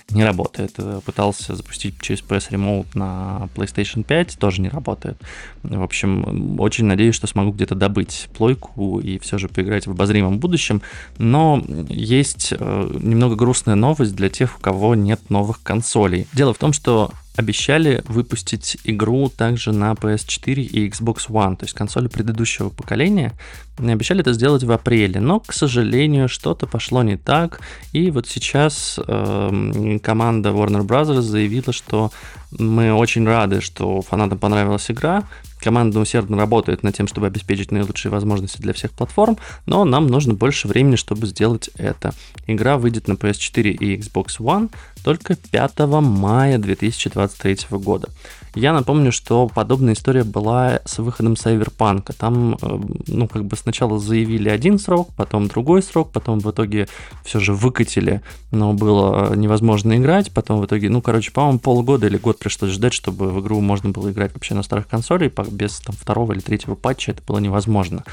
не 0.10 0.24
работает. 0.24 0.78
Пытался 1.04 1.56
запустить 1.56 2.00
через 2.02 2.22
PS 2.22 2.52
Remote 2.52 2.88
на 2.94 3.50
PlayStation 3.54 4.04
5, 4.04 4.38
тоже 4.40 4.62
не 4.62 4.70
работает. 4.70 5.22
В 5.62 5.84
общем, 5.84 6.58
очень 6.60 6.86
надеюсь, 6.86 7.16
что 7.16 7.28
смогу 7.28 7.52
где-то 7.52 7.76
добыть 7.76 8.30
плойку 8.36 9.00
и 9.02 9.20
все 9.20 9.38
же 9.38 9.50
поиграть 9.50 9.88
в 9.88 9.94
обозримом 10.06 10.40
будущем. 10.40 10.82
Но 11.18 11.64
есть 11.90 12.54
э, 12.58 12.90
немного 13.02 13.36
грустная 13.36 13.76
новость 13.76 14.16
для 14.16 14.30
тех, 14.30 14.58
у 14.58 14.62
кого 14.62 14.96
нет 14.96 15.30
новых 15.30 15.62
консолей. 15.64 16.28
Дело 16.34 16.54
в 16.54 16.58
том, 16.58 16.74
что 16.74 17.12
обещали 17.36 18.04
выпустить 18.08 18.78
игру 18.84 19.30
также 19.30 19.72
на 19.72 19.94
PS4 19.94 20.54
и 20.62 20.90
Xbox 20.90 21.28
One, 21.30 21.58
то 21.58 21.66
есть 21.66 21.74
консоли 21.74 22.08
предыдущего 22.08 22.70
поколения. 22.70 23.34
Обещали 23.78 24.22
это 24.22 24.34
сделать 24.34 24.64
в 24.64 24.72
апреле, 24.72 25.20
но, 25.20 25.40
к 25.40 25.54
сожалению, 25.54 26.30
что-то 26.30 26.66
пошло 26.66 27.04
не 27.04 27.18
так. 27.18 27.60
И 27.92 28.10
вот 28.10 28.28
сейчас 28.28 29.00
э, 29.06 30.00
команда 30.02 30.50
Warner 30.50 30.86
Bros. 30.86 31.22
заявила, 31.22 31.74
что 31.74 32.12
мы 32.58 32.94
очень 32.94 33.26
рады, 33.26 33.60
что 33.60 34.02
фанатам 34.02 34.40
понравилась 34.40 34.90
игра, 34.90 35.26
Команда 35.66 36.00
усердно 36.00 36.38
работает 36.38 36.84
над 36.84 36.96
тем, 36.96 37.08
чтобы 37.08 37.26
обеспечить 37.26 37.72
наилучшие 37.72 38.12
возможности 38.12 38.62
для 38.62 38.72
всех 38.72 38.92
платформ, 38.92 39.38
но 39.66 39.84
нам 39.84 40.06
нужно 40.06 40.36
больше 40.36 40.68
времени, 40.68 40.96
чтобы 40.96 41.26
сделать 41.26 41.72
это. 41.76 42.14
Игра 42.46 42.78
выйдет 42.78 43.08
на 43.08 43.14
PS4 43.14 43.72
и 43.72 43.98
Xbox 43.98 44.38
One 44.40 44.70
только 45.06 45.36
5 45.36 45.80
мая 46.02 46.58
2023 46.58 47.78
года. 47.78 48.10
Я 48.56 48.74
напомню, 48.74 49.12
что 49.12 49.48
подобная 49.48 49.94
история 49.94 50.24
была 50.24 50.80
с 50.86 50.98
выходом 50.98 51.36
Сайверпанка. 51.36 52.14
Там, 52.14 52.58
э, 52.60 52.80
ну, 53.06 53.28
как 53.28 53.46
бы 53.46 53.56
сначала 53.56 54.00
заявили 54.00 54.50
один 54.50 54.80
срок, 54.80 55.10
потом 55.16 55.48
другой 55.48 55.84
срок, 55.84 56.12
потом 56.12 56.40
в 56.40 56.50
итоге 56.50 56.88
все 57.24 57.40
же 57.40 57.54
выкатили, 57.54 58.24
но 58.50 58.74
было 58.74 59.36
невозможно 59.36 59.96
играть, 59.96 60.32
потом 60.32 60.60
в 60.60 60.66
итоге, 60.66 60.90
ну, 60.90 61.04
короче, 61.04 61.32
по-моему, 61.32 61.60
полгода 61.60 62.08
или 62.08 62.18
год 62.18 62.40
пришлось 62.40 62.72
ждать, 62.72 62.94
чтобы 62.94 63.30
в 63.30 63.42
игру 63.42 63.60
можно 63.62 63.90
было 63.90 64.10
играть 64.10 64.34
вообще 64.34 64.56
на 64.56 64.64
старых 64.64 64.88
консолях, 64.88 65.34
без 65.52 65.82
там 65.82 65.96
второго 65.96 66.34
или 66.34 66.40
третьего 66.40 66.74
патча 66.74 67.12
это 67.12 67.22
было 67.28 67.38
невозможно. 67.38 68.06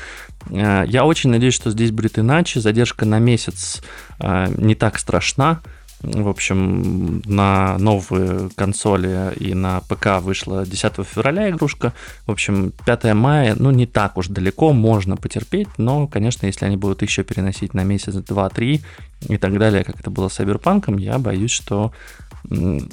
Э, 0.50 0.84
я 0.87 1.06
очень 1.06 1.30
надеюсь, 1.30 1.54
что 1.54 1.70
здесь 1.70 1.90
будет 1.90 2.18
иначе, 2.18 2.61
задержка 2.61 3.06
на 3.06 3.18
месяц 3.18 3.80
э, 4.18 4.52
не 4.58 4.75
так 4.75 4.99
страшна, 4.99 5.62
в 6.02 6.28
общем, 6.28 7.23
на 7.26 7.78
новые 7.78 8.50
консоли 8.56 9.35
и 9.37 9.54
на 9.54 9.80
ПК 9.80 10.21
вышла 10.21 10.66
10 10.66 10.94
февраля 11.06 11.50
игрушка. 11.50 11.92
В 12.26 12.32
общем, 12.32 12.73
5 12.85 13.14
мая, 13.14 13.54
ну, 13.59 13.71
не 13.71 13.87
так 13.87 14.16
уж 14.16 14.28
далеко, 14.28 14.73
можно 14.73 15.16
потерпеть, 15.16 15.68
но, 15.78 16.06
конечно, 16.06 16.47
если 16.47 16.66
они 16.66 16.76
будут 16.76 17.02
еще 17.02 17.23
переносить 17.23 17.75
на 17.75 17.85
месяц, 17.85 18.14
два, 18.14 18.49
три 18.49 18.82
и 19.28 19.37
так 19.37 19.59
далее, 19.59 19.85
как 19.85 20.00
это 20.00 20.11
было 20.11 20.28
с 20.28 20.40
Cyberpunk, 20.40 20.99
я 21.00 21.18
боюсь, 21.18 21.52
что 21.52 21.92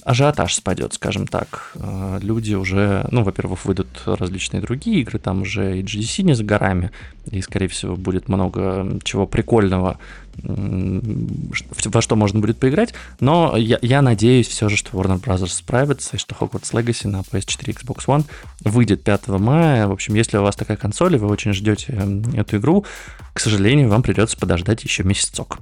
ажиотаж 0.03 0.53
спадет, 0.53 0.93
скажем 0.93 1.27
так. 1.27 1.71
А, 1.75 2.19
люди 2.21 2.53
уже, 2.53 3.07
ну, 3.11 3.23
во-первых, 3.23 3.65
выйдут 3.65 3.87
различные 4.05 4.61
другие 4.61 5.01
игры, 5.01 5.19
там 5.19 5.41
уже 5.41 5.79
и 5.79 5.83
GDC 5.83 6.23
не 6.23 6.33
за 6.33 6.43
горами, 6.43 6.91
и, 7.31 7.41
скорее 7.41 7.67
всего, 7.67 7.95
будет 7.95 8.27
много 8.29 8.99
чего 9.03 9.25
прикольного, 9.27 9.97
во 10.41 12.01
что 12.01 12.15
можно 12.15 12.39
будет 12.39 12.57
поиграть, 12.57 12.93
но 13.19 13.57
я, 13.57 13.77
я 13.81 14.01
надеюсь 14.01 14.47
все 14.47 14.69
же, 14.69 14.77
что 14.77 14.97
Warner 14.97 15.21
Bros. 15.21 15.47
справится, 15.47 16.15
и 16.15 16.19
что 16.19 16.35
Hogwarts 16.35 16.71
Legacy 16.71 17.07
на 17.07 17.21
PS4 17.21 17.69
и 17.69 17.73
Xbox 17.73 18.05
One 18.05 18.25
выйдет 18.61 19.03
5 19.03 19.27
мая. 19.27 19.87
В 19.87 19.91
общем, 19.91 20.13
если 20.13 20.37
у 20.37 20.43
вас 20.43 20.55
такая 20.55 20.77
консоль, 20.77 21.15
и 21.15 21.17
вы 21.17 21.27
очень 21.27 21.53
ждете 21.53 21.93
эту 22.35 22.57
игру, 22.57 22.85
к 23.33 23.39
сожалению, 23.39 23.89
вам 23.89 24.01
придется 24.01 24.37
подождать 24.37 24.83
еще 24.83 25.03
месяцок. 25.03 25.59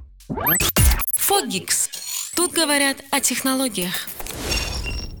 Фогикс. 1.16 1.97
Тут 2.38 2.52
говорят 2.52 2.98
о 3.10 3.18
технологиях. 3.18 4.08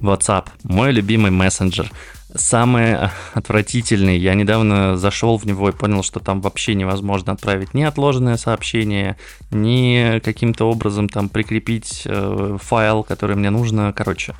WhatsApp. 0.00 0.50
Мой 0.62 0.92
любимый 0.92 1.32
мессенджер 1.32 1.90
самый 2.32 2.96
отвратительный. 3.34 4.16
Я 4.16 4.34
недавно 4.34 4.96
зашел 4.96 5.36
в 5.36 5.44
него 5.44 5.68
и 5.68 5.72
понял, 5.72 6.04
что 6.04 6.20
там 6.20 6.40
вообще 6.40 6.76
невозможно 6.76 7.32
отправить 7.32 7.74
ни 7.74 7.82
отложенное 7.82 8.36
сообщение, 8.36 9.16
ни 9.50 10.20
каким-то 10.20 10.66
образом 10.66 11.08
там 11.08 11.28
прикрепить 11.28 12.02
э, 12.04 12.56
файл, 12.62 13.02
который 13.02 13.34
мне 13.34 13.50
нужно. 13.50 13.92
Короче, 13.92 14.36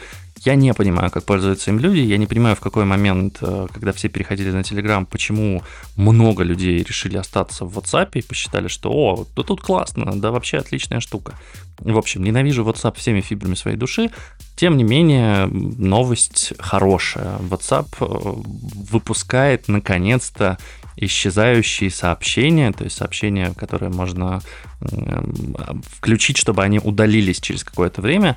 я 0.49 0.55
не 0.55 0.73
понимаю, 0.73 1.11
как 1.11 1.25
пользуются 1.25 1.71
им 1.71 1.79
люди. 1.79 1.99
Я 1.99 2.17
не 2.17 2.27
понимаю, 2.27 2.57
в 2.57 2.61
какой 2.61 2.85
момент, 2.85 3.39
э, 3.43 3.67
когда 3.73 3.93
все 3.93 4.09
переходили 4.09 4.51
на 4.51 4.61
Telegram, 4.61 5.05
почему 5.05 5.63
много 5.97 6.43
людей 6.43 6.83
решили 6.83 7.19
остаться 7.19 7.67
в 7.67 7.77
WhatsApp 7.77 8.11
и 8.15 8.23
посчитали, 8.23 8.69
что 8.69 8.91
«О, 8.91 9.27
да 9.37 9.43
тут 9.43 9.61
классно, 9.61 10.21
да 10.21 10.31
вообще 10.31 10.59
отличная 10.59 11.01
штука». 11.01 11.35
В 11.79 11.99
общем, 11.99 12.25
ненавижу 12.25 12.65
WhatsApp 12.65 12.97
всеми 12.97 13.21
фибрами 13.21 13.57
своей 13.57 13.77
души. 13.77 14.11
Тем 14.57 14.77
не 14.79 14.85
менее, 14.85 15.47
новость 15.47 16.55
хорошая. 16.59 17.37
WhatsApp 17.51 17.89
э, 18.01 18.07
выпускает, 18.91 19.69
наконец-то, 19.69 20.57
исчезающие 20.97 21.91
сообщения, 21.91 22.73
то 22.73 22.85
есть 22.85 22.97
сообщения, 22.97 23.53
которые 23.55 23.91
можно 23.91 24.41
включить, 25.99 26.37
чтобы 26.37 26.63
они 26.63 26.79
удалились 26.79 27.41
через 27.41 27.65
какое-то 27.65 28.01
время, 28.01 28.37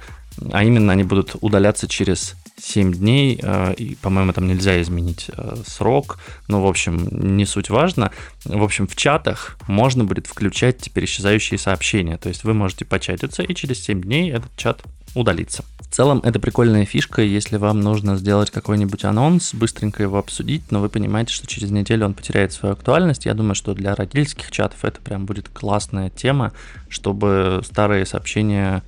а 0.51 0.63
именно 0.63 0.93
они 0.93 1.03
будут 1.03 1.35
удаляться 1.41 1.87
через 1.87 2.35
7 2.61 2.93
дней, 2.93 3.39
э, 3.41 3.73
и, 3.73 3.95
по-моему, 3.95 4.33
там 4.33 4.47
нельзя 4.47 4.81
изменить 4.81 5.29
э, 5.35 5.55
срок, 5.65 6.19
но, 6.47 6.61
в 6.61 6.67
общем, 6.67 7.07
не 7.35 7.45
суть 7.45 7.69
важно. 7.69 8.11
В 8.45 8.63
общем, 8.63 8.87
в 8.87 8.95
чатах 8.95 9.57
можно 9.67 10.03
будет 10.03 10.27
включать 10.27 10.77
теперь 10.77 11.05
исчезающие 11.05 11.57
сообщения, 11.57 12.17
то 12.17 12.29
есть 12.29 12.43
вы 12.43 12.53
можете 12.53 12.85
початиться, 12.85 13.43
и 13.43 13.55
через 13.55 13.83
7 13.83 14.01
дней 14.01 14.31
этот 14.31 14.55
чат 14.55 14.83
удалится. 15.15 15.65
В 15.79 15.93
целом, 15.93 16.21
это 16.23 16.39
прикольная 16.39 16.85
фишка, 16.85 17.21
если 17.21 17.57
вам 17.57 17.81
нужно 17.81 18.15
сделать 18.15 18.49
какой-нибудь 18.49 19.03
анонс, 19.03 19.53
быстренько 19.53 20.01
его 20.01 20.17
обсудить, 20.17 20.71
но 20.71 20.79
вы 20.79 20.87
понимаете, 20.87 21.33
что 21.33 21.47
через 21.47 21.69
неделю 21.69 22.05
он 22.05 22.13
потеряет 22.13 22.53
свою 22.53 22.73
актуальность. 22.73 23.25
Я 23.25 23.33
думаю, 23.33 23.55
что 23.55 23.73
для 23.73 23.93
родительских 23.93 24.51
чатов 24.51 24.85
это 24.85 25.01
прям 25.01 25.25
будет 25.25 25.49
классная 25.49 26.09
тема, 26.09 26.53
чтобы 26.87 27.61
старые 27.65 28.05
сообщения 28.05 28.83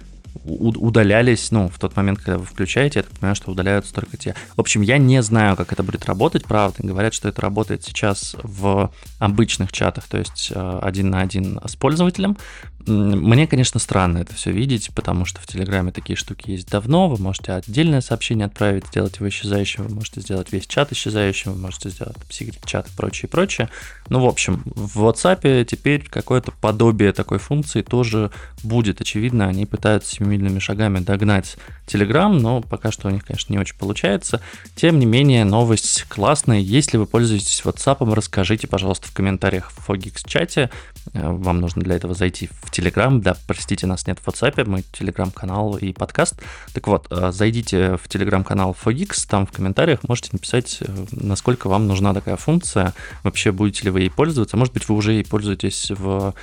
удалялись, 0.45 1.51
ну, 1.51 1.69
в 1.69 1.79
тот 1.79 1.95
момент, 1.95 2.19
когда 2.19 2.37
вы 2.37 2.45
включаете, 2.45 2.99
я 2.99 3.03
так 3.03 3.11
понимаю, 3.13 3.35
что 3.35 3.51
удаляются 3.51 3.93
только 3.93 4.17
те. 4.17 4.35
В 4.55 4.59
общем, 4.59 4.81
я 4.81 4.97
не 4.97 5.21
знаю, 5.21 5.55
как 5.55 5.71
это 5.71 5.83
будет 5.83 6.05
работать, 6.05 6.45
правда. 6.45 6.77
Говорят, 6.79 7.13
что 7.13 7.29
это 7.29 7.41
работает 7.41 7.83
сейчас 7.83 8.35
в 8.43 8.91
обычных 9.19 9.71
чатах, 9.71 10.07
то 10.07 10.17
есть 10.17 10.51
э, 10.53 10.79
один 10.81 11.09
на 11.09 11.21
один 11.21 11.59
с 11.65 11.75
пользователем. 11.75 12.37
Мне, 12.85 13.47
конечно, 13.47 13.79
странно 13.79 14.17
это 14.17 14.33
все 14.33 14.51
видеть, 14.51 14.89
потому 14.93 15.25
что 15.25 15.39
в 15.39 15.47
Телеграме 15.47 15.91
такие 15.91 16.17
штуки 16.17 16.51
есть 16.51 16.69
давно. 16.69 17.07
Вы 17.07 17.21
можете 17.21 17.53
отдельное 17.53 18.01
сообщение 18.01 18.47
отправить, 18.47 18.87
сделать 18.87 19.17
его 19.17 19.29
исчезающим, 19.29 19.83
вы 19.83 19.95
можете 19.95 20.19
сделать 20.19 20.51
весь 20.51 20.67
чат 20.67 20.91
исчезающим, 20.91 21.53
вы 21.53 21.59
можете 21.59 21.89
сделать 21.89 22.17
секрет-чат 22.29 22.87
и 22.87 22.91
прочее, 22.97 23.29
прочее. 23.29 23.69
Ну, 24.09 24.19
в 24.19 24.25
общем, 24.25 24.63
в 24.65 25.05
WhatsApp 25.05 25.63
теперь 25.65 26.07
какое-то 26.09 26.51
подобие 26.51 27.13
такой 27.13 27.39
функции 27.39 27.81
тоже 27.81 28.31
будет. 28.63 28.99
Очевидно, 28.99 29.47
они 29.47 29.65
пытаются 29.65 30.15
семимильными 30.15 30.59
шагами 30.59 30.99
догнать 30.99 31.57
Telegram, 31.87 32.29
но 32.29 32.61
пока 32.61 32.91
что 32.91 33.07
у 33.07 33.11
них, 33.11 33.23
конечно, 33.25 33.53
не 33.53 33.59
очень 33.59 33.77
получается. 33.77 34.41
Тем 34.75 34.99
не 34.99 35.05
менее, 35.05 35.45
новость 35.45 36.03
классная. 36.09 36.59
Если 36.59 36.97
вы 36.97 37.05
пользуетесь 37.05 37.61
WhatsApp, 37.63 38.13
расскажите, 38.13 38.67
пожалуйста, 38.67 39.07
в 39.07 39.13
комментариях 39.13 39.71
в 39.71 39.89
Fogix 39.89 40.21
чате. 40.25 40.69
Э, 41.13 41.29
вам 41.31 41.61
нужно 41.61 41.81
для 41.81 41.95
этого 41.95 42.13
зайти 42.13 42.49
в 42.61 42.71
Telegram. 42.73 43.19
Да, 43.19 43.35
простите, 43.47 43.87
нас 43.87 44.07
нет 44.07 44.19
в 44.19 44.27
WhatsApp, 44.27 44.65
мы 44.65 44.83
Telegram-канал 44.91 45.77
и 45.77 45.93
подкаст. 45.93 46.35
Так 46.73 46.87
вот, 46.87 47.07
э, 47.09 47.31
зайдите 47.31 47.97
в 47.97 48.07
Telegram-канал 48.07 48.75
Fogix, 48.83 49.25
там 49.27 49.45
в 49.45 49.51
комментариях 49.51 49.99
можете 50.07 50.29
написать, 50.33 50.79
э, 50.81 51.05
насколько 51.11 51.69
вам 51.69 51.87
нужна 51.87 52.13
такая 52.13 52.35
функция, 52.35 52.93
вообще 53.23 53.51
будете 53.51 53.85
ли 53.85 53.89
вы 53.91 54.01
ей 54.01 54.09
пользоваться. 54.09 54.57
Может 54.57 54.73
быть, 54.73 54.89
вы 54.89 54.95
уже 54.95 55.13
ей 55.13 55.23
пользуетесь 55.23 55.91
в, 55.91 56.33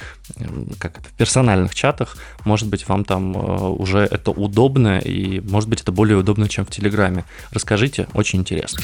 как 0.78 0.99
это, 0.99 1.08
в 1.08 1.12
персональных 1.12 1.75
чатах, 1.75 2.16
может 2.44 2.68
быть, 2.68 2.88
вам 2.88 3.04
там 3.04 3.37
уже 3.80 3.99
это 3.99 4.30
удобно, 4.30 4.99
и 4.99 5.40
может 5.40 5.68
быть, 5.68 5.82
это 5.82 5.92
более 5.92 6.16
удобно, 6.16 6.49
чем 6.49 6.64
в 6.64 6.70
Телеграме. 6.70 7.25
Расскажите, 7.50 8.08
очень 8.14 8.40
интересно. 8.40 8.80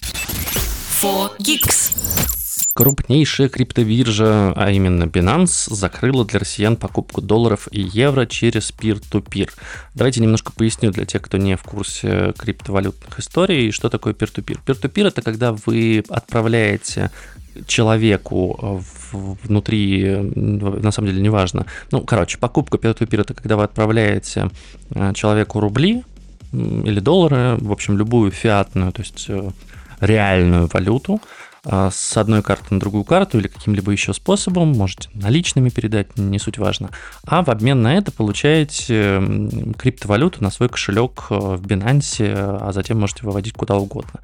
Fogix. 1.02 2.35
Крупнейшая 2.76 3.48
криптовиржа, 3.48 4.52
а 4.54 4.70
именно 4.70 5.04
Binance, 5.04 5.72
закрыла 5.74 6.26
для 6.26 6.40
россиян 6.40 6.76
покупку 6.76 7.22
долларов 7.22 7.68
и 7.70 7.80
евро 7.80 8.26
через 8.26 8.70
peer-to-peer. 8.70 9.48
Давайте 9.94 10.20
немножко 10.20 10.52
поясню 10.52 10.90
для 10.90 11.06
тех, 11.06 11.22
кто 11.22 11.38
не 11.38 11.56
в 11.56 11.62
курсе 11.62 12.34
криптовалютных 12.36 13.18
историй, 13.18 13.70
что 13.70 13.88
такое 13.88 14.12
peer-to-peer. 14.12 14.58
Peer-to-peer 14.66 15.06
это 15.06 15.22
когда 15.22 15.56
вы 15.64 16.04
отправляете 16.10 17.10
человеку 17.66 18.84
внутри, 19.10 20.14
на 20.34 20.92
самом 20.92 21.08
деле, 21.08 21.22
неважно. 21.22 21.64
Ну, 21.92 22.02
короче, 22.02 22.36
покупка 22.36 22.76
peer-to-peer 22.76 23.22
это 23.22 23.32
когда 23.32 23.56
вы 23.56 23.62
отправляете 23.62 24.50
э, 24.90 25.14
человеку 25.14 25.60
рубли 25.60 26.04
или 26.52 27.00
доллары, 27.00 27.56
в 27.58 27.72
общем, 27.72 27.96
любую 27.96 28.32
фиатную, 28.32 28.92
то 28.92 29.00
есть 29.00 29.24
э, 29.28 29.50
реальную 30.00 30.68
валюту, 30.72 31.22
с 31.66 32.16
одной 32.16 32.42
карты 32.42 32.66
на 32.70 32.80
другую 32.80 33.04
карту 33.04 33.38
или 33.38 33.48
каким-либо 33.48 33.90
еще 33.90 34.12
способом, 34.12 34.68
можете 34.72 35.08
наличными 35.14 35.68
передать, 35.68 36.16
не 36.16 36.38
суть 36.38 36.58
важно, 36.58 36.90
а 37.26 37.42
в 37.42 37.48
обмен 37.48 37.82
на 37.82 37.96
это 37.96 38.12
получаете 38.12 39.20
криптовалюту 39.78 40.42
на 40.42 40.50
свой 40.50 40.68
кошелек 40.68 41.26
э, 41.30 41.34
в 41.34 41.62
Binance, 41.62 42.18
а 42.28 42.72
затем 42.72 43.00
можете 43.00 43.24
выводить 43.24 43.54
куда 43.54 43.76
угодно. 43.76 44.20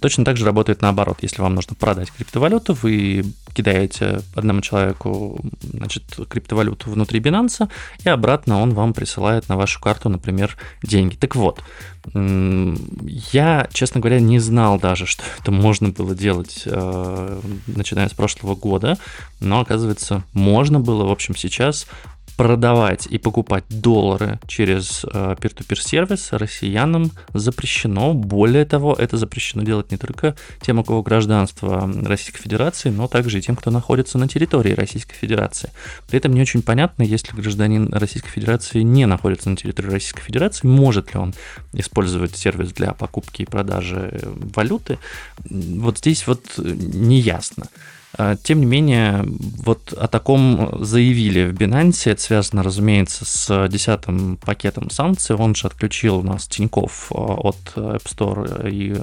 Точно 0.00 0.24
так 0.24 0.36
же 0.36 0.44
работает 0.44 0.82
наоборот. 0.82 1.18
Если 1.22 1.40
вам 1.40 1.54
нужно 1.54 1.76
продать 1.76 2.10
криптовалюту, 2.10 2.74
вы 2.74 3.24
кидаете 3.54 4.20
одному 4.34 4.60
человеку 4.60 5.40
значит, 5.62 6.04
криптовалюту 6.28 6.90
внутри 6.90 7.20
Binance, 7.20 7.68
и 8.04 8.08
обратно 8.08 8.60
он 8.60 8.74
вам 8.74 8.94
присылает 8.94 9.48
на 9.48 9.56
вашу 9.56 9.80
карту, 9.80 10.08
например, 10.08 10.56
деньги. 10.82 11.16
Так 11.16 11.36
вот, 11.36 11.62
я, 12.14 13.68
честно 13.72 14.00
говоря, 14.00 14.20
не 14.20 14.38
знал 14.38 14.78
даже, 14.78 15.06
что 15.06 15.22
это 15.40 15.50
можно 15.50 15.90
было 15.90 16.14
делать, 16.14 16.62
э, 16.66 17.40
начиная 17.66 18.08
с 18.08 18.12
прошлого 18.12 18.54
года, 18.54 18.98
но 19.40 19.60
оказывается, 19.60 20.24
можно 20.32 20.80
было, 20.80 21.04
в 21.04 21.10
общем, 21.10 21.36
сейчас 21.36 21.86
продавать 22.36 23.06
и 23.06 23.18
покупать 23.18 23.64
доллары 23.68 24.40
через 24.46 25.04
э, 25.04 25.36
peer-to-peer 25.38 25.80
сервис 25.80 26.32
россиянам 26.32 27.12
запрещено. 27.34 28.14
Более 28.14 28.64
того, 28.64 28.94
это 28.94 29.16
запрещено 29.16 29.62
делать 29.62 29.90
не 29.90 29.96
только 29.96 30.34
тем, 30.60 30.78
у 30.78 30.84
кого 30.84 31.02
гражданство 31.02 31.90
Российской 32.04 32.40
Федерации, 32.40 32.90
но 32.90 33.08
также 33.08 33.38
и 33.38 33.42
тем, 33.42 33.56
кто 33.56 33.70
находится 33.70 34.18
на 34.18 34.28
территории 34.28 34.72
Российской 34.72 35.14
Федерации. 35.14 35.70
При 36.08 36.18
этом 36.18 36.32
не 36.32 36.40
очень 36.40 36.62
понятно, 36.62 37.02
если 37.02 37.34
гражданин 37.34 37.92
Российской 37.92 38.30
Федерации 38.30 38.82
не 38.82 39.06
находится 39.06 39.50
на 39.50 39.56
территории 39.56 39.90
Российской 39.90 40.22
Федерации, 40.22 40.66
может 40.66 41.14
ли 41.14 41.20
он 41.20 41.34
использовать 41.72 42.36
сервис 42.36 42.72
для 42.72 42.92
покупки 42.92 43.42
и 43.42 43.46
продажи 43.46 44.20
валюты. 44.54 44.98
Вот 45.48 45.98
здесь 45.98 46.26
вот 46.26 46.42
не 46.56 47.20
ясно. 47.20 47.66
А, 47.66 48.01
тем 48.42 48.60
не 48.60 48.66
менее, 48.66 49.24
вот 49.64 49.92
о 49.92 50.06
таком 50.06 50.84
заявили 50.84 51.46
в 51.46 51.54
Binance. 51.54 52.10
Это 52.10 52.20
связано, 52.20 52.62
разумеется, 52.62 53.24
с 53.24 53.68
десятым 53.68 54.36
пакетом 54.36 54.90
санкций. 54.90 55.36
Он 55.36 55.54
же 55.54 55.66
отключил 55.66 56.18
у 56.18 56.22
нас 56.22 56.46
Тиньков 56.46 57.10
а, 57.10 57.14
от 57.14 57.56
App 57.74 58.04
Store 58.04 58.70
и 58.70 58.94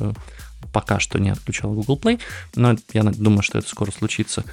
пока 0.71 0.99
что 0.99 1.19
не 1.19 1.29
отключал 1.29 1.71
Google 1.71 1.97
Play, 1.97 2.19
но 2.55 2.75
я 2.93 3.03
думаю, 3.03 3.41
что 3.41 3.57
это 3.57 3.67
скоро 3.67 3.91
случится. 3.91 4.43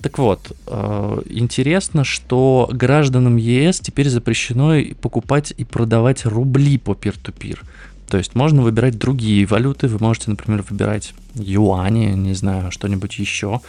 Так 0.00 0.18
вот, 0.18 0.52
а, 0.66 1.20
интересно, 1.26 2.04
что 2.04 2.68
гражданам 2.72 3.36
ЕС 3.36 3.80
теперь 3.80 4.08
запрещено 4.08 4.80
покупать 5.00 5.52
и 5.56 5.64
продавать 5.64 6.24
рубли 6.24 6.78
по 6.78 6.92
peer-to-peer. 6.92 7.58
То 8.08 8.18
есть 8.18 8.34
можно 8.34 8.62
выбирать 8.62 8.98
другие 8.98 9.46
валюты, 9.46 9.88
вы 9.88 9.98
можете, 9.98 10.30
например, 10.30 10.64
выбирать 10.68 11.14
юани, 11.34 12.06
не 12.14 12.34
знаю, 12.34 12.70
что-нибудь 12.70 13.18
еще, 13.18 13.60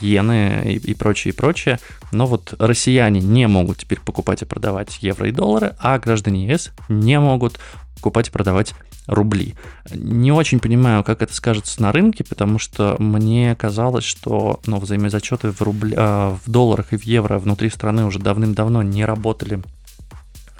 иены 0.00 0.62
и, 0.64 0.76
и 0.76 0.94
прочее, 0.94 1.32
и 1.32 1.36
прочее. 1.36 1.80
Но 2.12 2.26
вот 2.26 2.54
россияне 2.58 3.20
не 3.20 3.46
могут 3.48 3.78
теперь 3.78 4.00
покупать 4.00 4.42
и 4.42 4.46
продавать 4.46 5.02
евро 5.02 5.28
и 5.28 5.32
доллары, 5.32 5.74
а 5.80 5.98
граждане 5.98 6.46
ЕС 6.46 6.70
не 6.88 7.18
могут 7.18 7.58
покупать 7.96 8.28
и 8.28 8.30
продавать 8.30 8.74
рубли. 9.06 9.54
Не 9.92 10.30
очень 10.30 10.60
понимаю, 10.60 11.02
как 11.02 11.22
это 11.22 11.34
скажется 11.34 11.82
на 11.82 11.90
рынке, 11.90 12.22
потому 12.22 12.58
что 12.58 12.96
мне 12.98 13.56
казалось, 13.56 14.04
что 14.04 14.60
ну, 14.66 14.78
взаимозачеты 14.78 15.50
в, 15.50 15.60
рубля, 15.62 15.96
а, 15.98 16.38
в 16.44 16.48
долларах 16.50 16.92
и 16.92 16.96
в 16.96 17.04
евро 17.04 17.38
внутри 17.38 17.70
страны 17.70 18.04
уже 18.04 18.20
давным-давно 18.20 18.82
не 18.82 19.04
работали. 19.04 19.60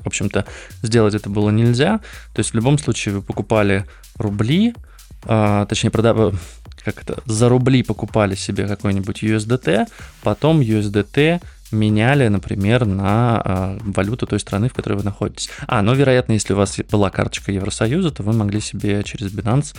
В 0.03 0.07
общем-то, 0.07 0.47
сделать 0.83 1.15
это 1.15 1.31
было 1.31 1.51
нельзя. 1.51 1.99
То 2.35 2.41
есть 2.41 2.51
в 2.51 2.55
любом 2.55 2.79
случае 2.79 3.17
вы 3.17 3.23
покупали 3.23 3.87
рубли, 4.17 4.75
а, 5.25 5.67
точнее, 5.67 5.91
продав 5.91 6.35
как 6.85 7.03
это, 7.03 7.23
за 7.27 7.49
рубли 7.49 7.83
покупали 7.83 8.35
себе 8.35 8.67
какой-нибудь 8.67 9.23
USDT, 9.23 9.87
потом 10.23 10.61
USDT 10.61 11.43
меняли, 11.73 12.29
например, 12.29 12.87
на 12.87 13.43
э, 13.45 13.79
валюту 13.85 14.27
той 14.27 14.41
страны, 14.41 14.69
в 14.69 14.75
которой 14.75 14.95
вы 14.95 15.05
находитесь. 15.05 15.51
А, 15.67 15.83
ну, 15.83 15.95
вероятно, 15.95 16.33
если 16.33 16.53
у 16.53 16.57
вас 16.57 16.79
была 16.91 17.11
карточка 17.11 17.53
Евросоюза, 17.53 18.11
то 18.11 18.23
вы 18.23 18.33
могли 18.33 18.61
себе 18.61 19.03
через 19.05 19.33
Binance 19.33 19.77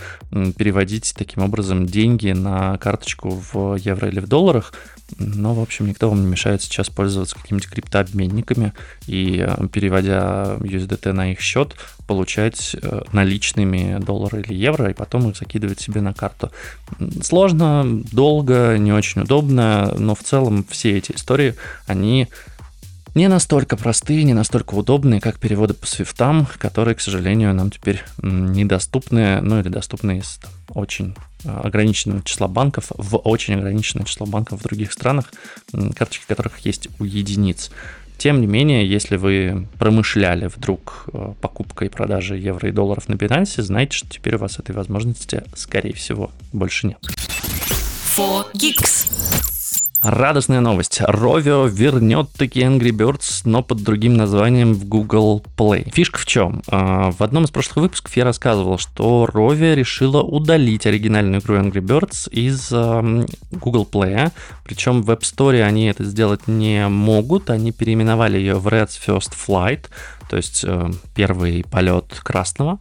переводить 0.54 1.14
таким 1.16 1.42
образом 1.42 1.86
деньги 1.86 2.30
на 2.30 2.78
карточку 2.78 3.42
в 3.52 3.76
евро 3.76 4.08
или 4.08 4.20
в 4.20 4.28
долларах, 4.28 4.72
но, 5.18 5.54
в 5.54 5.60
общем, 5.60 5.86
никто 5.86 6.08
вам 6.08 6.22
не 6.22 6.30
мешает 6.30 6.62
сейчас 6.62 6.88
пользоваться 6.88 7.36
какими-то 7.36 7.68
криптообменниками 7.68 8.72
и, 9.06 9.44
э, 9.46 9.68
переводя 9.68 10.56
USDT 10.60 11.12
на 11.12 11.32
их 11.32 11.40
счет, 11.40 11.74
получать 12.06 12.76
э, 12.80 13.02
наличными 13.12 13.98
доллары 14.02 14.42
или 14.42 14.54
евро, 14.54 14.90
и 14.90 14.94
потом 14.94 15.30
их 15.30 15.36
закидывать 15.36 15.80
себе 15.80 16.00
на 16.00 16.12
карту. 16.12 16.50
Сложно, 17.22 17.84
долго, 18.12 18.76
не 18.78 18.92
очень 18.92 19.22
удобно, 19.22 19.94
но 19.98 20.14
в 20.14 20.22
целом 20.22 20.64
все 20.68 20.96
эти 20.98 21.12
истории, 21.12 21.54
они 21.86 22.28
не 23.14 23.28
настолько 23.28 23.76
простые, 23.76 24.24
не 24.24 24.32
настолько 24.32 24.74
удобные, 24.74 25.20
как 25.20 25.38
переводы 25.38 25.74
по 25.74 25.86
свифтам, 25.86 26.46
которые, 26.58 26.94
к 26.94 27.00
сожалению, 27.00 27.54
нам 27.54 27.70
теперь 27.70 28.02
недоступны, 28.22 29.40
ну 29.42 29.60
или 29.60 29.68
доступны 29.68 30.18
из 30.18 30.38
там, 30.38 30.50
очень 30.70 31.14
ограниченного 31.44 32.22
числа 32.22 32.48
банков 32.48 32.86
в 32.90 33.16
очень 33.16 33.54
ограниченное 33.54 34.06
число 34.06 34.26
банков 34.26 34.60
в 34.60 34.62
других 34.62 34.92
странах, 34.92 35.32
карточки 35.94 36.24
которых 36.26 36.58
есть 36.60 36.88
у 36.98 37.04
единиц. 37.04 37.70
Тем 38.16 38.40
не 38.40 38.46
менее, 38.46 38.88
если 38.88 39.16
вы 39.16 39.66
промышляли 39.78 40.46
вдруг 40.46 41.06
э, 41.12 41.34
покупкой 41.40 41.88
и 41.88 41.90
продажей 41.90 42.40
евро 42.40 42.68
и 42.68 42.72
долларов 42.72 43.08
на 43.08 43.14
Binance, 43.14 43.60
знайте, 43.60 43.96
что 43.96 44.08
теперь 44.08 44.36
у 44.36 44.38
вас 44.38 44.60
этой 44.60 44.76
возможности, 44.76 45.42
скорее 45.56 45.92
всего, 45.94 46.30
больше 46.52 46.86
нет. 46.86 46.98
4 48.14 48.44
Geeks. 48.54 49.41
Радостная 50.02 50.58
новость. 50.58 51.00
Rovio 51.00 51.68
вернет 51.68 52.28
таки 52.32 52.60
Angry 52.60 52.90
Birds, 52.90 53.42
но 53.44 53.62
под 53.62 53.84
другим 53.84 54.16
названием 54.16 54.74
в 54.74 54.84
Google 54.88 55.44
Play. 55.56 55.88
Фишка 55.92 56.18
в 56.18 56.26
чем? 56.26 56.60
А, 56.66 57.12
в 57.12 57.22
одном 57.22 57.44
из 57.44 57.52
прошлых 57.52 57.76
выпусков 57.76 58.16
я 58.16 58.24
рассказывал, 58.24 58.78
что 58.78 59.28
Rovio 59.32 59.76
решила 59.76 60.20
удалить 60.20 60.86
оригинальную 60.86 61.40
игру 61.40 61.56
Angry 61.56 61.80
Birds 61.80 62.28
из 62.30 62.70
Google 63.52 63.88
Play. 63.90 64.32
Причем 64.64 65.02
в 65.02 65.10
App 65.10 65.20
Store 65.20 65.62
они 65.62 65.86
это 65.86 66.02
сделать 66.02 66.48
не 66.48 66.88
могут. 66.88 67.48
Они 67.50 67.70
переименовали 67.70 68.38
ее 68.38 68.56
в 68.56 68.66
Red's 68.66 68.98
First 69.06 69.34
Flight, 69.46 69.84
то 70.32 70.38
есть 70.38 70.64
э, 70.64 70.90
первый 71.14 71.62
полет 71.70 72.06
красного 72.24 72.78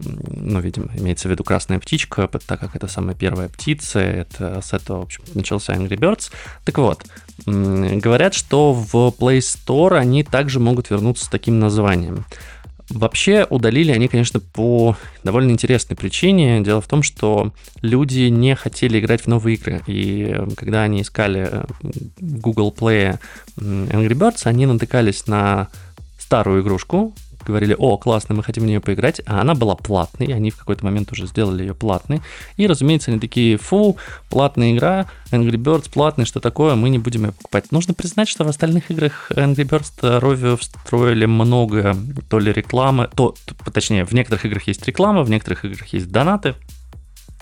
ну, 0.00 0.60
видимо, 0.60 0.88
имеется 0.96 1.28
в 1.28 1.30
виду 1.30 1.44
красная 1.44 1.78
птичка, 1.78 2.28
так 2.46 2.60
как 2.60 2.74
это 2.74 2.88
самая 2.88 3.14
первая 3.14 3.48
птица, 3.48 4.00
это 4.00 4.62
с 4.62 4.72
этого, 4.72 5.00
в 5.00 5.04
общем, 5.04 5.22
начался 5.34 5.74
Angry 5.74 5.98
Birds. 5.98 6.30
Так 6.64 6.78
вот, 6.78 7.04
говорят, 7.46 8.32
что 8.34 8.72
в 8.72 8.94
Play 9.18 9.38
Store 9.38 9.96
они 9.96 10.24
также 10.24 10.60
могут 10.60 10.90
вернуться 10.90 11.26
с 11.26 11.28
таким 11.28 11.60
названием. 11.60 12.24
Вообще 12.90 13.46
удалили 13.48 13.92
они, 13.92 14.08
конечно, 14.08 14.40
по 14.40 14.96
довольно 15.22 15.52
интересной 15.52 15.96
причине. 15.96 16.60
Дело 16.60 16.80
в 16.80 16.88
том, 16.88 17.02
что 17.02 17.52
люди 17.80 18.28
не 18.28 18.54
хотели 18.56 18.98
играть 18.98 19.22
в 19.22 19.26
новые 19.26 19.56
игры. 19.56 19.82
И 19.86 20.34
когда 20.56 20.82
они 20.82 21.02
искали 21.02 21.48
э, 21.50 21.64
в 22.20 22.40
Google 22.40 22.74
Play 22.76 23.18
Angry 23.58 24.12
Birds, 24.12 24.42
они 24.44 24.66
натыкались 24.66 25.26
на 25.26 25.68
старую 26.24 26.62
игрушку, 26.62 27.12
говорили, 27.46 27.76
о, 27.78 27.98
классно, 27.98 28.34
мы 28.34 28.42
хотим 28.42 28.64
в 28.64 28.66
нее 28.66 28.80
поиграть, 28.80 29.20
а 29.26 29.42
она 29.42 29.54
была 29.54 29.74
платной, 29.74 30.28
они 30.28 30.50
в 30.50 30.56
какой-то 30.56 30.84
момент 30.84 31.12
уже 31.12 31.26
сделали 31.26 31.62
ее 31.62 31.74
платной, 31.74 32.22
и, 32.56 32.66
разумеется, 32.66 33.10
они 33.10 33.20
такие, 33.20 33.58
фу, 33.58 33.98
платная 34.30 34.72
игра, 34.72 35.06
Angry 35.30 35.56
Birds 35.56 35.90
платный, 35.92 36.24
что 36.24 36.40
такое, 36.40 36.74
мы 36.74 36.88
не 36.88 36.98
будем 36.98 37.26
ее 37.26 37.32
покупать. 37.32 37.70
Нужно 37.72 37.92
признать, 37.92 38.28
что 38.28 38.44
в 38.44 38.48
остальных 38.48 38.90
играх 38.90 39.30
Angry 39.30 39.68
Birds 39.68 40.20
Rovio 40.20 40.56
встроили 40.56 41.26
много 41.26 41.94
то 42.30 42.38
ли 42.38 42.52
рекламы, 42.52 43.10
то, 43.14 43.34
точнее, 43.72 44.06
в 44.06 44.12
некоторых 44.12 44.46
играх 44.46 44.62
есть 44.66 44.86
реклама, 44.86 45.22
в 45.22 45.30
некоторых 45.30 45.64
играх 45.66 45.86
есть 45.88 46.10
донаты, 46.10 46.54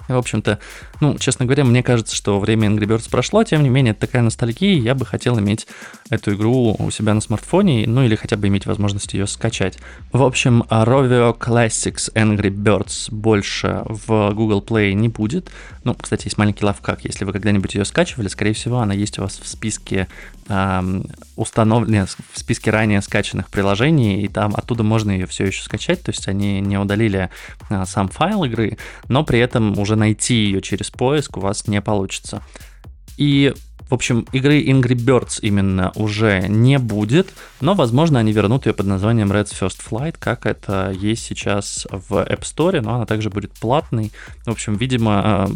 в 0.08 0.16
общем-то, 0.16 0.58
ну, 1.00 1.18
честно 1.18 1.44
говоря, 1.44 1.64
мне 1.64 1.82
кажется, 1.82 2.14
что 2.14 2.38
время 2.40 2.68
Angry 2.68 2.86
Birds 2.86 3.10
прошло, 3.10 3.44
тем 3.44 3.62
не 3.62 3.68
менее, 3.68 3.92
это 3.92 4.02
такая 4.02 4.22
ностальгия, 4.22 4.80
я 4.80 4.94
бы 4.94 5.06
хотел 5.06 5.38
иметь 5.38 5.66
эту 6.10 6.34
игру 6.34 6.76
у 6.78 6.90
себя 6.90 7.14
на 7.14 7.20
смартфоне, 7.20 7.86
ну 7.86 8.02
или 8.02 8.14
хотя 8.16 8.36
бы 8.36 8.48
иметь 8.48 8.66
возможность 8.66 9.14
ее 9.14 9.26
скачать. 9.26 9.78
В 10.12 10.22
общем, 10.22 10.64
Rovio 10.68 11.36
Classics 11.38 12.12
Angry 12.14 12.50
Birds 12.50 13.08
больше 13.10 13.82
в 13.86 14.32
Google 14.34 14.62
Play 14.62 14.92
не 14.92 15.08
будет. 15.08 15.50
Ну, 15.84 15.94
кстати, 15.94 16.26
есть 16.26 16.38
маленький 16.38 16.64
лавкак, 16.64 17.04
если 17.04 17.24
вы 17.24 17.32
когда-нибудь 17.32 17.74
ее 17.74 17.84
скачивали, 17.84 18.28
скорее 18.28 18.52
всего, 18.52 18.78
она 18.78 18.94
есть 18.94 19.18
у 19.18 19.22
вас 19.22 19.38
в 19.42 19.48
списке 19.48 20.06
эм, 20.48 21.04
установленных, 21.36 22.10
в 22.32 22.38
списке 22.38 22.70
ранее 22.70 23.02
скачанных 23.02 23.48
приложений, 23.50 24.22
и 24.22 24.28
там 24.28 24.54
оттуда 24.54 24.82
можно 24.82 25.10
ее 25.10 25.26
все 25.26 25.46
еще 25.46 25.62
скачать, 25.62 26.02
то 26.02 26.10
есть 26.10 26.28
они 26.28 26.60
не 26.60 26.78
удалили 26.78 27.30
э, 27.68 27.84
сам 27.86 28.08
файл 28.08 28.44
игры, 28.44 28.78
но 29.08 29.24
при 29.24 29.40
этом 29.40 29.78
уже 29.78 29.91
найти 29.96 30.34
ее 30.34 30.60
через 30.60 30.90
поиск 30.90 31.36
у 31.36 31.40
вас 31.40 31.66
не 31.66 31.80
получится. 31.80 32.42
И 33.16 33.54
в 33.92 33.94
общем, 33.94 34.26
игры 34.32 34.64
Angry 34.64 34.94
Birds 34.94 35.38
именно 35.42 35.92
уже 35.96 36.46
не 36.48 36.78
будет, 36.78 37.28
но, 37.60 37.74
возможно, 37.74 38.18
они 38.18 38.32
вернут 38.32 38.64
ее 38.64 38.72
под 38.72 38.86
названием 38.86 39.30
Red's 39.30 39.52
First 39.52 39.80
Flight, 39.86 40.16
как 40.18 40.46
это 40.46 40.90
есть 40.98 41.26
сейчас 41.26 41.86
в 41.90 42.14
App 42.14 42.40
Store, 42.40 42.80
но 42.80 42.94
она 42.94 43.04
также 43.04 43.28
будет 43.28 43.52
платной. 43.52 44.10
В 44.46 44.50
общем, 44.50 44.76
видимо, 44.76 45.50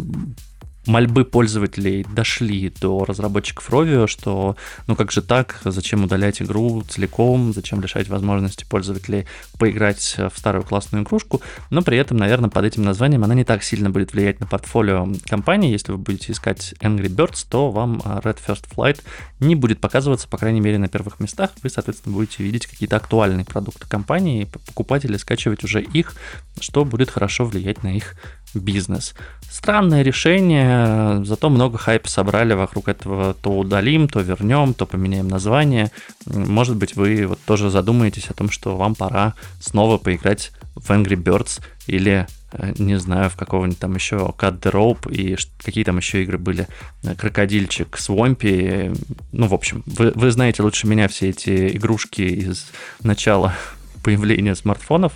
мольбы 0.87 1.25
пользователей 1.25 2.07
дошли 2.15 2.73
до 2.81 3.05
разработчиков 3.05 3.69
Rovio, 3.71 4.07
что 4.07 4.57
ну 4.87 4.97
как 4.97 5.13
же 5.13 5.23
так, 5.23 5.61
зачем 5.65 6.05
удалять 6.05 6.41
игру 6.41 6.83
целиком, 6.89 7.53
зачем 7.53 7.81
лишать 7.81 8.09
возможности 8.09 8.65
пользователей 8.65 9.27
поиграть 9.59 10.17
в 10.17 10.39
старую 10.39 10.65
классную 10.65 11.05
игрушку, 11.05 11.43
но 11.71 11.83
при 11.83 11.99
этом, 11.99 12.17
наверное, 12.17 12.51
под 12.51 12.65
этим 12.65 12.83
названием 12.83 13.25
она 13.25 13.35
не 13.35 13.45
так 13.45 13.63
сильно 13.63 13.91
будет 13.91 14.13
влиять 14.13 14.41
на 14.41 14.47
портфолио 14.47 15.09
компании. 15.27 15.73
Если 15.73 15.93
вы 15.93 15.99
будете 15.99 16.33
искать 16.33 16.75
Angry 16.81 17.09
Birds, 17.09 17.47
то 17.49 17.71
вам 17.71 17.99
Red 18.05 18.39
First 18.47 18.65
Flight 18.75 19.03
не 19.41 19.55
будет 19.55 19.81
показываться, 19.81 20.29
по 20.29 20.39
крайней 20.39 20.61
мере, 20.61 20.79
на 20.79 20.89
первых 20.89 21.21
местах. 21.21 21.51
Вы, 21.63 21.71
соответственно, 21.71 22.15
будете 22.15 22.43
видеть 22.43 22.67
какие-то 22.67 22.97
актуальные 22.97 23.45
продукты 23.45 23.89
компании, 23.89 24.45
покупать 24.45 25.05
или 25.05 25.17
скачивать 25.17 25.65
уже 25.65 25.83
их, 25.83 26.15
что 26.61 26.85
будет 26.85 27.11
хорошо 27.11 27.45
влиять 27.45 27.83
на 27.83 27.97
их 27.97 28.15
бизнес. 28.55 29.15
Странное 29.51 30.03
решение, 30.03 31.25
зато 31.25 31.49
много 31.49 31.79
хайпа 31.79 32.09
собрали 32.09 32.55
вокруг 32.55 32.89
этого. 32.89 33.35
То 33.35 33.51
удалим, 33.59 34.09
то 34.09 34.21
вернем, 34.21 34.75
то 34.75 34.87
поменяем 34.87 35.29
название. 35.29 35.91
Может 36.27 36.77
быть, 36.77 36.97
вы 36.97 37.27
вот 37.27 37.41
тоже 37.47 37.71
задумаетесь 37.71 38.29
о 38.29 38.35
том, 38.35 38.51
что 38.51 38.77
вам 38.77 38.95
пора 38.95 39.35
снова 39.61 39.99
поиграть 39.99 40.53
в 40.75 40.91
Angry 40.91 41.17
Birds 41.17 41.61
или 41.87 42.27
э, 42.53 42.75
не 42.79 42.99
знаю, 42.99 43.31
в 43.31 43.37
какого-нибудь 43.37 43.79
там 43.79 43.95
еще 43.95 44.17
Cut 44.39 44.61
the 44.61 44.71
Rope 44.71 45.13
и 45.13 45.37
какие 45.65 45.85
там 45.85 45.97
еще 45.97 46.23
игры 46.23 46.39
были, 46.39 46.69
э, 47.03 47.15
Крокодильчик, 47.15 47.97
Свомпи, 47.97 48.93
ну, 49.33 49.47
в 49.47 49.55
общем, 49.55 49.83
вы, 49.87 50.13
вы 50.15 50.31
знаете 50.31 50.63
лучше 50.63 50.87
меня 50.87 51.09
все 51.09 51.31
эти 51.31 51.77
игрушки 51.77 52.23
из 52.23 52.71
начала 53.03 53.55
появления 54.05 54.55
смартфонов, 54.55 55.15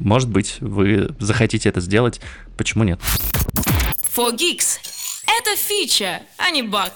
может 0.00 0.28
быть, 0.28 0.56
вы 0.60 1.14
захотите 1.20 1.68
это 1.68 1.80
сделать, 1.80 2.20
почему 2.56 2.84
нет? 2.84 3.00
For 4.14 4.34
Geeks. 4.34 4.78
Это 5.26 5.56
фича, 5.56 6.22
а 6.36 6.50
не 6.50 6.62
баг. 6.62 6.92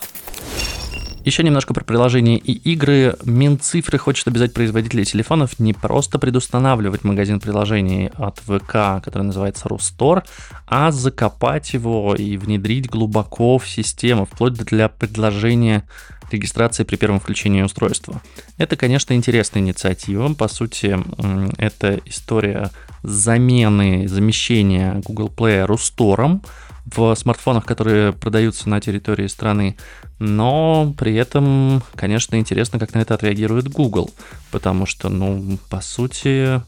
Еще 1.24 1.42
немножко 1.42 1.72
про 1.72 1.84
приложения 1.84 2.36
и 2.36 2.52
игры. 2.52 3.16
Минцифры 3.24 3.96
хочет 3.96 4.28
обязать 4.28 4.52
производителей 4.52 5.06
телефонов 5.06 5.58
не 5.58 5.72
просто 5.72 6.18
предустанавливать 6.18 7.02
магазин 7.02 7.40
приложений 7.40 8.10
от 8.14 8.40
ВК, 8.40 9.02
который 9.02 9.22
называется 9.22 9.70
Рустор, 9.70 10.24
а 10.66 10.90
закопать 10.90 11.72
его 11.72 12.14
и 12.14 12.36
внедрить 12.36 12.90
глубоко 12.90 13.56
в 13.56 13.66
систему, 13.66 14.26
вплоть 14.26 14.52
до 14.52 14.66
для 14.66 14.88
предложения 14.90 15.84
регистрации 16.30 16.84
при 16.84 16.96
первом 16.96 17.20
включении 17.20 17.62
устройства. 17.62 18.20
Это, 18.58 18.76
конечно, 18.76 19.14
интересная 19.14 19.62
инициатива. 19.62 20.34
По 20.34 20.48
сути, 20.48 20.98
это 21.56 22.00
история 22.04 22.70
замены, 23.02 24.08
замещения 24.08 25.00
Google 25.06 25.32
Play 25.34 25.64
Рустором 25.64 26.42
в 26.86 27.14
смартфонах, 27.14 27.64
которые 27.64 28.12
продаются 28.12 28.68
на 28.68 28.80
территории 28.80 29.26
страны. 29.26 29.76
Но 30.18 30.94
при 30.98 31.14
этом, 31.14 31.82
конечно, 31.94 32.36
интересно, 32.36 32.78
как 32.78 32.94
на 32.94 32.98
это 32.98 33.14
отреагирует 33.14 33.68
Google, 33.68 34.10
потому 34.50 34.86
что, 34.86 35.08
ну, 35.08 35.58
по 35.70 35.80
сути, 35.80 36.60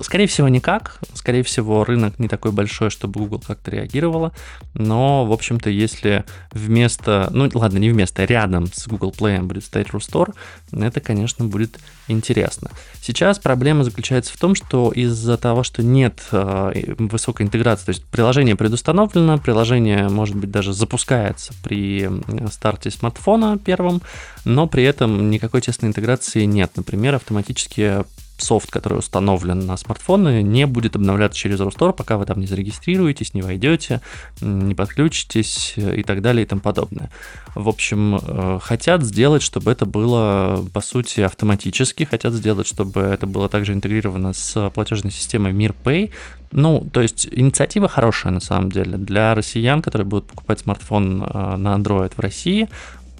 Скорее 0.00 0.26
всего, 0.26 0.48
никак. 0.48 0.98
Скорее 1.14 1.42
всего, 1.42 1.84
рынок 1.84 2.18
не 2.18 2.28
такой 2.28 2.50
большой, 2.50 2.90
чтобы 2.90 3.20
Google 3.20 3.42
как-то 3.46 3.70
реагировала. 3.70 4.32
Но, 4.74 5.24
в 5.24 5.32
общем-то, 5.32 5.70
если 5.70 6.24
вместо... 6.52 7.28
Ну, 7.30 7.48
ладно, 7.54 7.78
не 7.78 7.90
вместо, 7.90 8.22
а 8.22 8.26
рядом 8.26 8.66
с 8.66 8.88
Google 8.88 9.14
Play 9.16 9.40
будет 9.42 9.64
стоять 9.64 9.88
Rustore, 9.88 10.34
это, 10.72 11.00
конечно, 11.00 11.44
будет 11.44 11.78
интересно. 12.08 12.70
Сейчас 13.00 13.38
проблема 13.38 13.84
заключается 13.84 14.32
в 14.32 14.36
том, 14.36 14.54
что 14.54 14.90
из-за 14.90 15.36
того, 15.36 15.62
что 15.62 15.82
нет 15.82 16.20
э, 16.32 16.94
высокой 16.98 17.46
интеграции, 17.46 17.86
то 17.86 17.90
есть 17.90 18.04
приложение 18.06 18.56
предустановлено, 18.56 19.38
приложение, 19.38 20.08
может 20.08 20.36
быть, 20.36 20.50
даже 20.50 20.72
запускается 20.72 21.52
при 21.62 22.10
старте 22.50 22.90
смартфона 22.90 23.58
первым, 23.58 24.02
но 24.44 24.66
при 24.66 24.82
этом 24.82 25.30
никакой 25.30 25.60
тесной 25.60 25.90
интеграции 25.90 26.44
нет. 26.44 26.72
Например, 26.76 27.14
автоматически 27.14 28.04
софт, 28.36 28.70
который 28.70 28.98
установлен 28.98 29.66
на 29.66 29.76
смартфоны, 29.76 30.42
не 30.42 30.66
будет 30.66 30.96
обновляться 30.96 31.38
через 31.38 31.60
Ростор, 31.60 31.92
пока 31.92 32.16
вы 32.16 32.26
там 32.26 32.40
не 32.40 32.46
зарегистрируетесь, 32.46 33.34
не 33.34 33.42
войдете, 33.42 34.00
не 34.40 34.74
подключитесь 34.74 35.74
и 35.76 36.02
так 36.02 36.20
далее 36.20 36.44
и 36.44 36.46
тому 36.46 36.60
подобное. 36.60 37.10
В 37.54 37.68
общем, 37.68 38.16
э, 38.20 38.58
хотят 38.60 39.02
сделать, 39.02 39.42
чтобы 39.42 39.70
это 39.70 39.86
было, 39.86 40.64
по 40.72 40.80
сути, 40.80 41.20
автоматически, 41.20 42.04
хотят 42.04 42.32
сделать, 42.34 42.66
чтобы 42.66 43.00
это 43.00 43.26
было 43.26 43.48
также 43.48 43.72
интегрировано 43.72 44.32
с 44.32 44.70
платежной 44.70 45.12
системой 45.12 45.52
MirPay, 45.52 46.10
ну, 46.50 46.86
то 46.92 47.00
есть 47.00 47.28
инициатива 47.32 47.88
хорошая 47.88 48.32
на 48.32 48.40
самом 48.40 48.70
деле. 48.70 48.96
Для 48.96 49.34
россиян, 49.34 49.82
которые 49.82 50.06
будут 50.06 50.26
покупать 50.28 50.60
смартфон 50.60 51.24
э, 51.24 51.56
на 51.56 51.74
Android 51.74 52.12
в 52.14 52.20
России, 52.20 52.68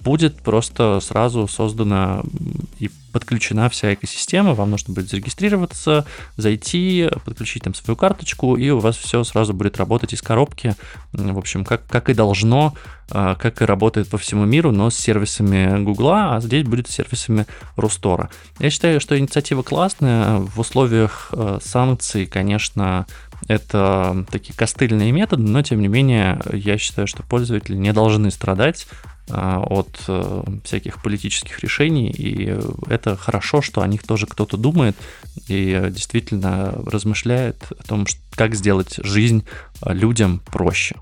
будет 0.05 0.37
просто 0.37 0.99
сразу 1.01 1.47
создана 1.47 2.21
и 2.77 2.91
подключена 3.11 3.69
вся 3.69 3.93
экосистема, 3.93 4.53
вам 4.53 4.71
нужно 4.71 4.93
будет 4.93 5.09
зарегистрироваться, 5.09 6.05
зайти, 6.37 7.09
подключить 7.23 7.63
там 7.63 7.73
свою 7.73 7.95
карточку, 7.95 8.55
и 8.55 8.69
у 8.69 8.79
вас 8.79 8.97
все 8.97 9.23
сразу 9.23 9.53
будет 9.53 9.77
работать 9.77 10.13
из 10.13 10.21
коробки, 10.21 10.75
в 11.11 11.37
общем, 11.37 11.65
как, 11.65 11.87
как 11.87 12.09
и 12.09 12.13
должно, 12.13 12.75
а, 13.09 13.35
как 13.35 13.61
и 13.61 13.65
работает 13.65 14.09
по 14.09 14.17
всему 14.17 14.45
миру, 14.45 14.71
но 14.71 14.89
с 14.89 14.95
сервисами 14.95 15.81
Гугла, 15.83 16.35
а 16.35 16.41
здесь 16.41 16.65
будет 16.65 16.87
с 16.87 16.91
сервисами 16.91 17.47
Рустора. 17.77 18.29
Я 18.59 18.69
считаю, 18.69 18.99
что 18.99 19.17
инициатива 19.17 19.63
классная, 19.63 20.39
в 20.39 20.59
условиях 20.59 21.29
а, 21.31 21.59
санкций, 21.63 22.25
конечно, 22.25 23.07
это 23.47 24.25
такие 24.31 24.53
костыльные 24.55 25.11
методы, 25.11 25.43
но 25.43 25.61
тем 25.61 25.79
не 25.81 25.87
менее 25.87 26.41
я 26.51 26.77
считаю, 26.77 27.07
что 27.07 27.23
пользователи 27.23 27.75
не 27.75 27.93
должны 27.93 28.31
страдать 28.31 28.87
от 29.27 30.03
э, 30.07 30.43
всяких 30.63 31.01
политических 31.01 31.59
решений, 31.59 32.11
и 32.11 32.57
это 32.87 33.15
хорошо, 33.17 33.61
что 33.61 33.81
о 33.81 33.87
них 33.87 34.03
тоже 34.03 34.27
кто-то 34.27 34.55
думает 34.57 34.95
и 35.47 35.89
действительно 35.89 36.71
размышляет 36.85 37.57
о 37.71 37.83
том, 37.83 38.05
как 38.35 38.55
сделать 38.55 38.99
жизнь 39.03 39.43
людям 39.83 40.41
проще. 40.45 40.95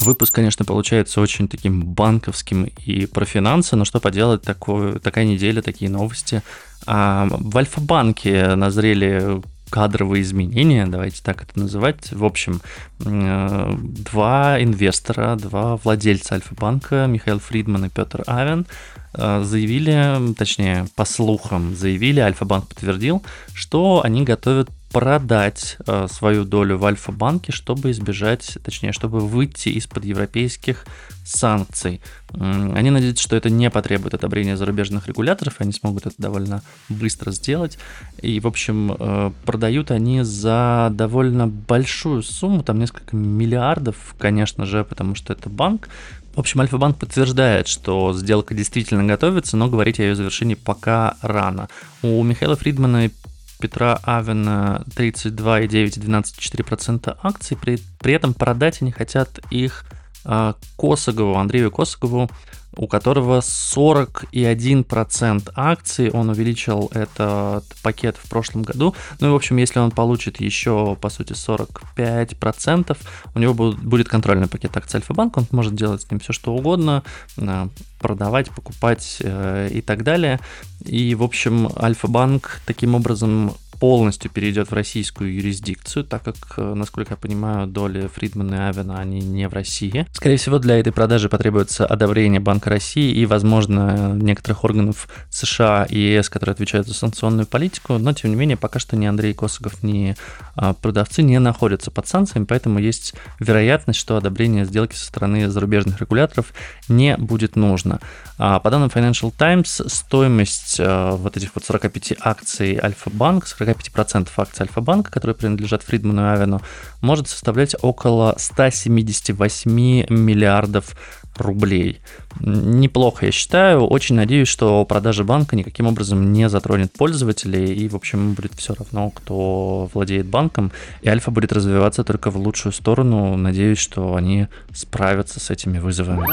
Выпуск, 0.00 0.34
конечно, 0.34 0.64
получается 0.64 1.20
очень 1.20 1.48
таким 1.48 1.82
банковским 1.82 2.64
и 2.64 3.06
про 3.06 3.24
финансы, 3.24 3.76
но 3.76 3.84
что 3.84 3.98
поделать, 3.98 4.42
такое, 4.42 4.98
такая 4.98 5.24
неделя, 5.24 5.62
такие 5.62 5.90
новости. 5.90 6.42
А 6.86 7.26
в 7.30 7.56
Альфа-банке 7.56 8.54
назрели 8.54 9.42
кадровые 9.70 10.22
изменения, 10.22 10.86
давайте 10.86 11.22
так 11.22 11.42
это 11.42 11.58
называть. 11.58 12.12
В 12.12 12.24
общем, 12.24 12.60
э, 13.04 13.74
два 13.78 14.62
инвестора, 14.62 15.36
два 15.36 15.76
владельца 15.76 16.34
Альфа-банка, 16.36 17.06
Михаил 17.06 17.38
Фридман 17.38 17.86
и 17.86 17.88
Петр 17.88 18.22
Авен, 18.26 18.66
э, 19.14 19.42
заявили, 19.44 20.34
точнее, 20.34 20.86
по 20.94 21.04
слухам 21.04 21.74
заявили, 21.74 22.20
Альфа-банк 22.20 22.68
подтвердил, 22.68 23.22
что 23.54 24.02
они 24.04 24.22
готовят 24.22 24.70
продать 24.92 25.76
э, 25.86 26.06
свою 26.10 26.44
долю 26.44 26.78
в 26.78 26.84
Альфа-банке, 26.84 27.52
чтобы 27.52 27.90
избежать, 27.90 28.58
точнее, 28.62 28.92
чтобы 28.92 29.20
выйти 29.20 29.68
из-под 29.70 30.04
европейских 30.04 30.86
санкций. 31.24 32.00
Они 32.32 32.90
надеются, 32.90 33.22
что 33.22 33.36
это 33.36 33.50
не 33.50 33.68
потребует 33.70 34.14
одобрения 34.14 34.56
зарубежных 34.56 35.08
регуляторов, 35.08 35.56
они 35.58 35.72
смогут 35.72 36.06
это 36.06 36.14
довольно 36.18 36.62
быстро 36.88 37.32
сделать. 37.32 37.78
И, 38.22 38.38
в 38.40 38.46
общем, 38.46 38.96
э, 38.98 39.32
продают 39.44 39.90
они 39.90 40.22
за 40.22 40.88
довольно 40.92 41.46
большую 41.46 42.22
сумму, 42.22 42.62
там 42.62 42.78
несколько 42.78 43.16
миллиардов, 43.16 44.14
конечно 44.18 44.66
же, 44.66 44.84
потому 44.84 45.14
что 45.14 45.32
это 45.32 45.50
банк, 45.50 45.88
в 46.36 46.40
общем, 46.40 46.60
Альфа-банк 46.60 46.98
подтверждает, 46.98 47.66
что 47.66 48.12
сделка 48.12 48.54
действительно 48.54 49.04
готовится, 49.04 49.56
но 49.56 49.68
говорить 49.68 49.98
о 49.98 50.02
ее 50.02 50.14
завершении 50.14 50.54
пока 50.54 51.16
рано. 51.22 51.70
У 52.02 52.22
Михаила 52.22 52.56
Фридмана 52.56 53.06
и 53.06 53.10
Петра 53.58 53.98
Авена 54.02 54.84
32,9-12,4% 54.96 57.16
акций, 57.22 57.56
при, 57.56 57.78
при 57.98 58.14
этом 58.14 58.34
продать 58.34 58.82
они 58.82 58.90
хотят 58.92 59.40
их 59.50 59.86
а, 60.24 60.56
Косогову, 60.76 61.36
Андрею 61.36 61.70
Косогову, 61.70 62.28
у 62.76 62.86
которого 62.86 63.40
41% 63.40 65.52
акций, 65.54 66.10
он 66.10 66.30
увеличил 66.30 66.90
этот 66.92 67.64
пакет 67.82 68.16
в 68.22 68.28
прошлом 68.28 68.62
году. 68.62 68.94
Ну 69.20 69.28
и, 69.28 69.30
в 69.30 69.34
общем, 69.34 69.56
если 69.56 69.78
он 69.78 69.90
получит 69.90 70.40
еще, 70.40 70.96
по 71.00 71.08
сути, 71.08 71.32
45%, 71.32 72.96
у 73.34 73.38
него 73.38 73.54
будет 73.54 74.08
контрольный 74.08 74.48
пакет 74.48 74.76
акций 74.76 74.96
Альфа-банка, 74.96 75.38
он 75.38 75.46
может 75.50 75.74
делать 75.74 76.02
с 76.02 76.10
ним 76.10 76.20
все, 76.20 76.32
что 76.32 76.54
угодно, 76.54 77.02
а, 77.38 77.68
продавать, 77.98 78.50
покупать 78.50 79.18
э, 79.20 79.70
и 79.72 79.80
так 79.80 80.04
далее. 80.04 80.38
И, 80.84 81.14
в 81.14 81.22
общем, 81.22 81.68
Альфа-банк 81.76 82.60
таким 82.66 82.94
образом 82.94 83.54
полностью 83.78 84.30
перейдет 84.30 84.70
в 84.70 84.74
российскую 84.74 85.34
юрисдикцию, 85.34 86.04
так 86.04 86.22
как, 86.22 86.36
э, 86.56 86.74
насколько 86.74 87.12
я 87.12 87.16
понимаю, 87.16 87.66
доли 87.66 88.08
Фридмана 88.14 88.54
и 88.54 88.58
Авена, 88.58 88.98
они 88.98 89.20
не 89.20 89.48
в 89.48 89.52
России. 89.52 90.06
Скорее 90.12 90.36
всего, 90.36 90.58
для 90.58 90.78
этой 90.78 90.92
продажи 90.92 91.28
потребуется 91.28 91.86
одобрение 91.86 92.40
Банка 92.40 92.70
России 92.70 93.12
и, 93.12 93.26
возможно, 93.26 94.14
некоторых 94.14 94.64
органов 94.64 95.08
США 95.30 95.86
и 95.88 95.98
ЕС, 95.98 96.28
которые 96.28 96.54
отвечают 96.54 96.86
за 96.86 96.94
санкционную 96.94 97.46
политику, 97.46 97.98
но, 97.98 98.12
тем 98.12 98.30
не 98.30 98.36
менее, 98.36 98.56
пока 98.56 98.78
что 98.78 98.96
ни 98.96 99.06
Андрей 99.06 99.34
Косогов, 99.34 99.82
ни 99.82 100.16
а, 100.54 100.72
продавцы 100.74 101.22
не 101.22 101.38
находятся 101.38 101.90
под 101.90 102.06
санкциями, 102.06 102.44
поэтому 102.44 102.78
есть 102.78 103.14
вероятность, 103.40 103.98
что 103.98 104.16
одобрение 104.16 104.64
сделки 104.64 104.94
со 104.94 105.06
стороны 105.06 105.48
зарубежных 105.48 106.00
регуляторов 106.00 106.52
не 106.88 107.16
будет 107.16 107.56
нужно. 107.56 108.00
А, 108.38 108.60
по 108.60 108.70
данным 108.70 108.90
Financial 108.92 109.32
Times, 109.36 109.82
стоимость 109.86 110.76
а, 110.78 111.16
вот 111.16 111.36
этих 111.36 111.54
вот 111.54 111.64
45 111.64 112.14
акций 112.20 112.78
Альфа-Банк, 112.82 113.44
45% 113.44 113.65
акций 113.70 114.62
Альфа-Банка, 114.62 115.10
которые 115.10 115.34
принадлежат 115.34 115.82
Фридману 115.82 116.22
и 116.22 116.34
Авену, 116.34 116.60
может 117.00 117.28
составлять 117.28 117.74
около 117.82 118.34
178 118.38 119.70
миллиардов 119.70 120.94
рублей. 121.38 122.00
Неплохо, 122.40 123.26
я 123.26 123.32
считаю. 123.32 123.86
Очень 123.86 124.16
надеюсь, 124.16 124.48
что 124.48 124.84
продажа 124.84 125.24
банка 125.24 125.56
никаким 125.56 125.86
образом 125.86 126.32
не 126.32 126.48
затронет 126.48 126.92
пользователей, 126.92 127.74
и, 127.74 127.88
в 127.88 127.96
общем, 127.96 128.34
будет 128.34 128.54
все 128.54 128.74
равно, 128.74 129.10
кто 129.10 129.90
владеет 129.92 130.26
банком, 130.26 130.72
и 131.02 131.08
Альфа 131.08 131.30
будет 131.30 131.52
развиваться 131.52 132.04
только 132.04 132.30
в 132.30 132.36
лучшую 132.36 132.72
сторону. 132.72 133.36
Надеюсь, 133.36 133.78
что 133.78 134.14
они 134.14 134.48
справятся 134.74 135.40
с 135.40 135.50
этими 135.50 135.78
вызовами. 135.78 136.26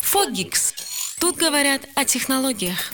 Фогикс. 0.00 0.74
Тут 1.20 1.36
говорят 1.36 1.82
о 1.94 2.04
технологиях. 2.04 2.92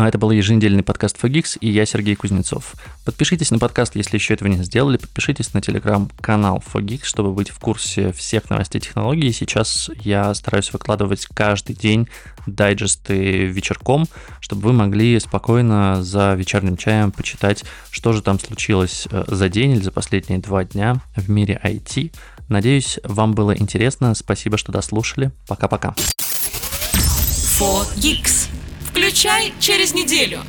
Ну 0.00 0.06
а 0.06 0.08
это 0.08 0.16
был 0.16 0.30
еженедельный 0.30 0.82
подкаст 0.82 1.22
Fogix, 1.22 1.58
и 1.60 1.68
я 1.68 1.84
Сергей 1.84 2.16
Кузнецов. 2.16 2.72
Подпишитесь 3.04 3.50
на 3.50 3.58
подкаст, 3.58 3.96
если 3.96 4.16
еще 4.16 4.32
этого 4.32 4.48
не 4.48 4.64
сделали. 4.64 4.96
Подпишитесь 4.96 5.52
на 5.52 5.60
телеграм-канал 5.60 6.64
Fogix, 6.66 7.00
чтобы 7.02 7.34
быть 7.34 7.50
в 7.50 7.58
курсе 7.58 8.10
всех 8.12 8.48
новостей 8.48 8.80
технологий. 8.80 9.30
Сейчас 9.30 9.90
я 10.02 10.32
стараюсь 10.32 10.72
выкладывать 10.72 11.26
каждый 11.26 11.76
день 11.76 12.08
дайджесты 12.46 13.44
вечерком, 13.44 14.06
чтобы 14.40 14.68
вы 14.68 14.72
могли 14.72 15.20
спокойно 15.20 16.02
за 16.02 16.32
вечерним 16.32 16.78
чаем 16.78 17.12
почитать, 17.12 17.64
что 17.90 18.14
же 18.14 18.22
там 18.22 18.40
случилось 18.40 19.06
э, 19.10 19.24
за 19.26 19.50
день 19.50 19.72
или 19.72 19.82
за 19.82 19.92
последние 19.92 20.38
два 20.38 20.64
дня 20.64 21.02
в 21.14 21.28
мире 21.28 21.60
IT. 21.62 22.10
Надеюсь, 22.48 22.98
вам 23.04 23.34
было 23.34 23.54
интересно. 23.54 24.14
Спасибо, 24.14 24.56
что 24.56 24.72
дослушали. 24.72 25.30
Пока-пока. 25.46 25.94
Фогикс. 27.58 28.48
Включай 28.90 29.52
через 29.60 29.94
неделю. 29.94 30.40